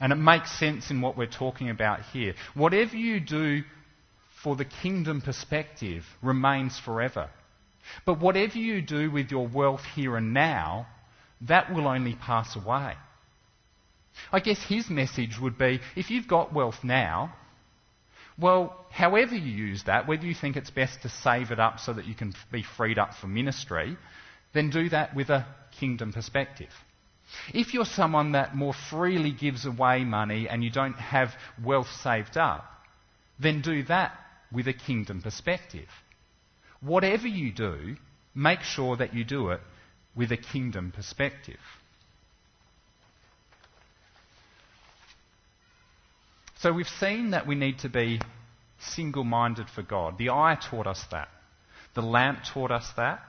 And 0.00 0.12
it 0.12 0.16
makes 0.16 0.58
sense 0.58 0.90
in 0.90 1.00
what 1.00 1.16
we're 1.16 1.26
talking 1.26 1.70
about 1.70 2.00
here. 2.12 2.34
Whatever 2.54 2.96
you 2.96 3.18
do 3.20 3.62
for 4.42 4.54
the 4.56 4.64
kingdom 4.64 5.20
perspective 5.22 6.04
remains 6.22 6.78
forever. 6.78 7.30
But 8.04 8.20
whatever 8.20 8.58
you 8.58 8.82
do 8.82 9.10
with 9.10 9.30
your 9.30 9.46
wealth 9.46 9.84
here 9.94 10.16
and 10.16 10.34
now, 10.34 10.86
that 11.42 11.72
will 11.72 11.88
only 11.88 12.14
pass 12.14 12.56
away. 12.56 12.94
I 14.32 14.40
guess 14.40 14.62
his 14.62 14.90
message 14.90 15.38
would 15.40 15.58
be 15.58 15.80
if 15.94 16.10
you've 16.10 16.28
got 16.28 16.52
wealth 16.52 16.82
now, 16.82 17.34
well, 18.38 18.86
however 18.90 19.34
you 19.34 19.66
use 19.68 19.84
that, 19.84 20.06
whether 20.06 20.26
you 20.26 20.34
think 20.34 20.56
it's 20.56 20.70
best 20.70 21.02
to 21.02 21.08
save 21.08 21.50
it 21.50 21.58
up 21.58 21.80
so 21.80 21.92
that 21.94 22.04
you 22.06 22.14
can 22.14 22.34
be 22.52 22.62
freed 22.62 22.98
up 22.98 23.14
for 23.14 23.26
ministry, 23.28 23.96
then 24.52 24.70
do 24.70 24.88
that 24.90 25.14
with 25.14 25.30
a 25.30 25.46
kingdom 25.78 26.12
perspective. 26.12 26.70
If 27.52 27.74
you're 27.74 27.84
someone 27.84 28.32
that 28.32 28.54
more 28.54 28.74
freely 28.74 29.32
gives 29.32 29.66
away 29.66 30.04
money 30.04 30.48
and 30.48 30.62
you 30.62 30.70
don't 30.70 30.98
have 30.98 31.34
wealth 31.62 31.90
saved 32.02 32.36
up, 32.36 32.64
then 33.38 33.60
do 33.60 33.82
that 33.84 34.12
with 34.52 34.68
a 34.68 34.72
kingdom 34.72 35.22
perspective. 35.22 35.88
Whatever 36.80 37.26
you 37.26 37.52
do, 37.52 37.96
make 38.34 38.60
sure 38.60 38.96
that 38.96 39.14
you 39.14 39.24
do 39.24 39.50
it 39.50 39.60
with 40.14 40.32
a 40.32 40.36
kingdom 40.36 40.92
perspective. 40.92 41.60
So 46.58 46.72
we've 46.72 46.88
seen 46.88 47.30
that 47.30 47.46
we 47.46 47.54
need 47.54 47.80
to 47.80 47.88
be 47.88 48.20
single 48.78 49.24
minded 49.24 49.68
for 49.68 49.82
God. 49.82 50.16
The 50.18 50.30
eye 50.30 50.56
taught 50.60 50.86
us 50.86 51.04
that, 51.10 51.28
the 51.94 52.02
lamp 52.02 52.44
taught 52.44 52.70
us 52.70 52.90
that. 52.96 53.20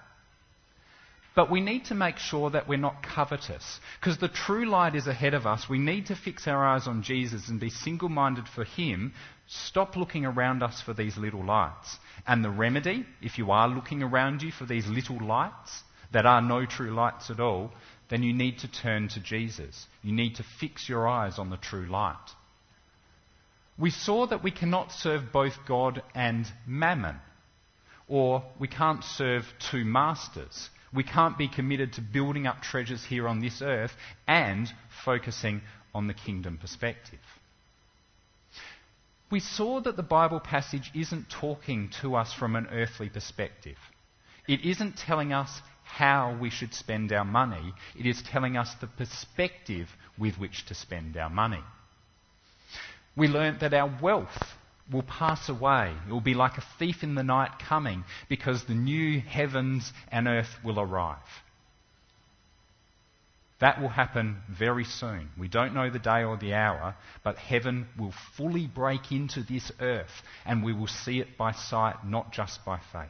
But 1.38 1.52
we 1.52 1.62
need 1.62 1.86
to 1.86 1.93
make 1.93 2.17
sure 2.17 2.50
that 2.50 2.67
we're 2.67 2.80
not 2.80 3.04
covetous, 3.04 3.80
because 4.00 4.17
the 4.17 4.28
true 4.28 4.67
light 4.67 4.95
is 4.95 5.06
ahead 5.06 5.36
of 5.36 5.45
us. 5.45 5.69
We 5.69 5.78
need 5.78 6.08
to 6.08 6.15
fix 6.15 6.47
our 6.47 6.65
eyes 6.65 6.88
on 6.88 7.04
Jesus 7.04 7.47
and 7.47 7.60
be 7.60 7.69
single 7.69 8.10
minded 8.10 8.47
for 8.47 8.63
Him. 8.63 9.13
Stop 9.45 9.95
looking 9.95 10.26
around 10.26 10.63
us 10.63 10.82
for 10.82 10.95
these 10.95 11.15
little 11.15 11.45
lights. 11.45 12.00
And 12.26 12.43
the 12.43 12.50
remedy, 12.50 13.06
if 13.21 13.38
you 13.38 13.52
are 13.52 13.67
looking 13.67 14.02
around 14.02 14.41
you 14.41 14.52
for 14.52 14.65
these 14.65 14.88
little 14.88 15.23
lights 15.23 15.84
that 16.12 16.26
are 16.26 16.41
no 16.41 16.65
true 16.65 16.91
lights 16.95 17.30
at 17.30 17.39
all, 17.39 17.71
then 18.10 18.23
you 18.23 18.34
need 18.34 18.58
to 18.58 18.67
turn 18.71 19.08
to 19.10 19.19
Jesus. 19.19 19.86
You 20.02 20.13
need 20.13 20.38
to 20.38 20.45
fix 20.60 20.89
your 20.89 21.08
eyes 21.08 21.38
on 21.38 21.52
the 21.52 21.58
true 21.58 21.86
light. 21.86 22.15
We 23.78 23.91
saw 23.91 24.26
that 24.26 24.43
we 24.43 24.50
cannot 24.50 24.91
serve 24.91 25.32
both 25.32 25.54
God 25.67 26.02
and 26.15 26.52
mammon, 26.65 27.17
or 28.08 28.43
we 28.58 28.67
can't 28.67 29.04
serve 29.04 29.43
two 29.69 29.86
masters. 29.86 30.71
We 30.93 31.04
can't 31.04 31.38
be 31.38 31.47
committed 31.47 31.93
to 31.93 32.02
building 32.02 32.47
up 32.47 32.62
treasures 32.62 33.04
here 33.04 33.28
on 33.28 33.39
this 33.39 33.62
earth 33.62 33.91
and 34.28 34.71
focusing 35.04 35.62
on 35.93 36.08
the 36.08 36.13
kingdom 36.13 36.58
perspective. 36.58 37.19
We 39.30 39.39
saw 39.41 39.82
that 39.82 39.97
the 39.97 40.04
Bible 40.04 40.39
passage 40.39 40.89
isn't 40.93 41.30
talking 41.30 41.89
to 42.02 42.15
us 42.15 42.34
from 42.34 42.56
an 42.56 42.67
earthly 42.71 43.10
perspective. 43.10 43.78
It 44.47 44.62
isn't 44.62 44.97
telling 44.97 45.34
us 45.34 45.62
how 45.84 46.38
we 46.39 46.50
should 46.50 46.73
spend 46.73 47.12
our 47.12 47.26
money, 47.26 47.73
it 47.97 48.06
is 48.06 48.21
telling 48.21 48.58
us 48.58 48.73
the 48.76 48.88
perspective 48.88 49.89
with 50.17 50.38
which 50.38 50.65
to 50.65 50.73
spend 50.73 51.17
our 51.17 51.30
money. 51.30 51.63
We 53.15 53.28
learnt 53.28 53.60
that 53.62 53.73
our 53.73 53.91
wealth 54.02 54.58
will 54.91 55.04
pass 55.04 55.50
away. 55.50 55.93
It 56.08 56.12
will 56.12 56.21
be 56.21 56.34
like 56.34 56.58
a 56.58 56.63
thief 56.80 57.04
in 57.04 57.15
the 57.15 57.23
night 57.23 57.60
coming 57.60 58.04
because 58.30 58.63
the 58.63 58.76
new 58.76 59.19
heavens 59.19 59.91
and 60.12 60.28
earth 60.28 60.60
will 60.63 60.80
arrive. 60.80 61.17
That 63.60 63.82
will 63.82 63.89
happen 63.89 64.38
very 64.50 64.84
soon. 64.84 65.30
We 65.38 65.47
don't 65.47 65.73
know 65.73 65.89
the 65.89 66.00
day 66.00 66.23
or 66.23 66.38
the 66.38 66.54
hour, 66.54 66.95
but 67.23 67.38
heaven 67.38 67.88
will 67.97 68.13
fully 68.36 68.67
break 68.67 69.12
into 69.12 69.41
this 69.41 69.71
earth 69.80 70.21
and 70.45 70.63
we 70.63 70.73
will 70.73 70.88
see 70.88 71.19
it 71.19 71.38
by 71.38 71.54
sight, 71.54 72.06
not 72.06 72.32
just 72.32 72.63
by 72.63 72.80
faith. 72.91 73.10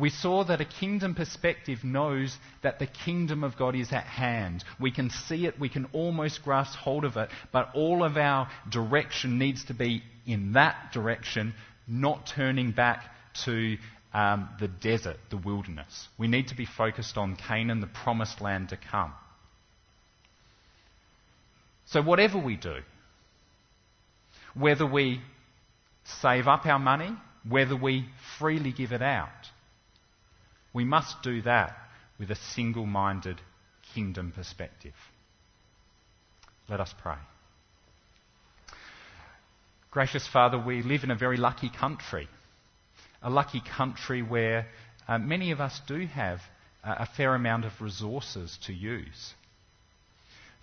We 0.00 0.08
saw 0.08 0.44
that 0.44 0.62
a 0.62 0.64
kingdom 0.64 1.14
perspective 1.14 1.84
knows 1.84 2.36
that 2.62 2.78
the 2.78 2.86
kingdom 2.86 3.44
of 3.44 3.58
God 3.58 3.74
is 3.76 3.92
at 3.92 4.04
hand. 4.04 4.64
We 4.80 4.90
can 4.90 5.10
see 5.10 5.46
it, 5.46 5.60
we 5.60 5.68
can 5.68 5.86
almost 5.92 6.42
grasp 6.42 6.74
hold 6.78 7.04
of 7.04 7.18
it, 7.18 7.28
but 7.52 7.70
all 7.74 8.02
of 8.02 8.16
our 8.16 8.48
direction 8.70 9.38
needs 9.38 9.64
to 9.66 9.74
be 9.74 10.02
in 10.26 10.52
that 10.54 10.92
direction, 10.92 11.54
not 11.86 12.26
turning 12.26 12.72
back 12.72 13.04
to 13.44 13.76
um, 14.14 14.48
the 14.58 14.68
desert, 14.68 15.18
the 15.28 15.36
wilderness. 15.36 16.08
We 16.18 16.28
need 16.28 16.48
to 16.48 16.56
be 16.56 16.66
focused 16.66 17.18
on 17.18 17.36
Canaan, 17.36 17.80
the 17.80 17.86
promised 17.86 18.40
land 18.40 18.70
to 18.70 18.78
come. 18.78 19.12
So, 21.86 22.00
whatever 22.00 22.38
we 22.38 22.56
do, 22.56 22.78
whether 24.54 24.86
we 24.86 25.20
save 26.04 26.48
up 26.48 26.64
our 26.64 26.78
money, 26.78 27.10
whether 27.48 27.76
we 27.76 28.06
freely 28.38 28.72
give 28.72 28.92
it 28.92 29.02
out, 29.02 29.28
we 30.72 30.84
must 30.84 31.22
do 31.22 31.42
that 31.42 31.76
with 32.18 32.30
a 32.30 32.36
single 32.36 32.86
minded 32.86 33.40
kingdom 33.94 34.32
perspective. 34.34 34.94
Let 36.68 36.80
us 36.80 36.94
pray. 37.02 37.16
Gracious 39.90 40.26
Father, 40.28 40.58
we 40.58 40.82
live 40.82 41.02
in 41.02 41.10
a 41.10 41.16
very 41.16 41.36
lucky 41.36 41.68
country, 41.68 42.28
a 43.22 43.30
lucky 43.30 43.60
country 43.60 44.22
where 44.22 44.66
uh, 45.08 45.18
many 45.18 45.50
of 45.50 45.60
us 45.60 45.80
do 45.88 46.06
have 46.06 46.38
uh, 46.84 46.94
a 47.00 47.06
fair 47.06 47.34
amount 47.34 47.64
of 47.64 47.72
resources 47.80 48.56
to 48.66 48.72
use. 48.72 49.34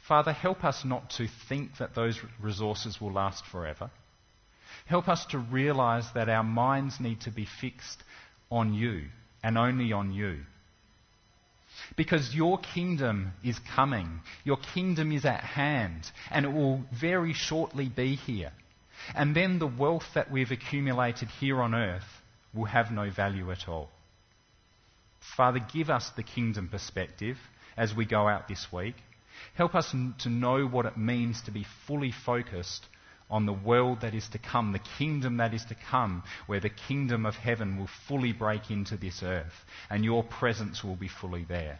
Father, 0.07 0.31
help 0.31 0.63
us 0.63 0.85
not 0.85 1.09
to 1.09 1.27
think 1.49 1.77
that 1.79 1.93
those 1.93 2.17
resources 2.41 3.01
will 3.01 3.11
last 3.11 3.45
forever. 3.45 3.91
Help 4.85 5.09
us 5.09 5.25
to 5.25 5.37
realize 5.37 6.05
that 6.13 6.29
our 6.29 6.43
minds 6.43 7.01
need 7.01 7.19
to 7.21 7.31
be 7.31 7.45
fixed 7.59 8.01
on 8.49 8.73
you 8.73 9.01
and 9.47 9.57
only 9.57 9.93
on 9.93 10.11
you. 10.11 10.39
Because 11.95 12.35
your 12.35 12.57
kingdom 12.57 13.31
is 13.45 13.57
coming, 13.59 14.19
your 14.43 14.57
kingdom 14.57 15.13
is 15.13 15.23
at 15.23 15.39
hand, 15.39 16.11
and 16.29 16.45
it 16.45 16.51
will 16.51 16.83
very 16.91 17.31
shortly 17.31 17.87
be 17.87 18.15
here. 18.15 18.51
And 19.15 19.33
then 19.33 19.57
the 19.57 19.65
wealth 19.65 20.03
that 20.15 20.29
we've 20.29 20.51
accumulated 20.51 21.29
here 21.39 21.61
on 21.61 21.73
earth 21.73 22.03
will 22.53 22.65
have 22.65 22.91
no 22.91 23.09
value 23.09 23.49
at 23.49 23.69
all. 23.69 23.89
Father, 25.37 25.59
give 25.73 25.89
us 25.89 26.09
the 26.17 26.23
kingdom 26.23 26.67
perspective 26.67 27.37
as 27.77 27.95
we 27.95 28.03
go 28.03 28.27
out 28.27 28.49
this 28.49 28.67
week. 28.73 28.95
Help 29.53 29.75
us 29.75 29.95
to 30.19 30.29
know 30.29 30.65
what 30.67 30.85
it 30.85 30.97
means 30.97 31.41
to 31.43 31.51
be 31.51 31.65
fully 31.85 32.11
focused 32.11 32.85
on 33.29 33.45
the 33.45 33.53
world 33.53 34.01
that 34.01 34.13
is 34.13 34.27
to 34.29 34.37
come, 34.37 34.71
the 34.71 34.79
kingdom 34.97 35.37
that 35.37 35.53
is 35.53 35.65
to 35.65 35.75
come, 35.75 36.23
where 36.45 36.59
the 36.59 36.69
kingdom 36.69 37.25
of 37.25 37.35
heaven 37.35 37.77
will 37.77 37.89
fully 38.07 38.31
break 38.31 38.71
into 38.71 38.95
this 38.97 39.21
earth 39.23 39.65
and 39.89 40.05
your 40.05 40.23
presence 40.23 40.83
will 40.83 40.95
be 40.95 41.07
fully 41.07 41.43
there. 41.43 41.79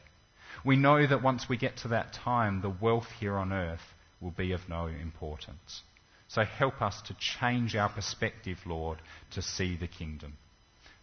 We 0.65 0.75
know 0.75 1.05
that 1.05 1.23
once 1.23 1.47
we 1.47 1.57
get 1.57 1.77
to 1.77 1.89
that 1.89 2.13
time, 2.13 2.61
the 2.61 2.69
wealth 2.81 3.07
here 3.19 3.37
on 3.37 3.53
earth 3.53 3.93
will 4.19 4.31
be 4.31 4.51
of 4.51 4.67
no 4.67 4.87
importance. 4.87 5.83
So 6.27 6.43
help 6.43 6.81
us 6.81 7.01
to 7.03 7.13
change 7.13 7.75
our 7.75 7.89
perspective, 7.89 8.59
Lord, 8.65 8.97
to 9.31 9.41
see 9.41 9.77
the 9.77 9.87
kingdom. 9.87 10.33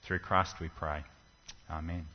Through 0.02 0.18
Christ 0.18 0.57
we 0.61 0.68
pray. 0.68 1.04
Amen. 1.70 2.07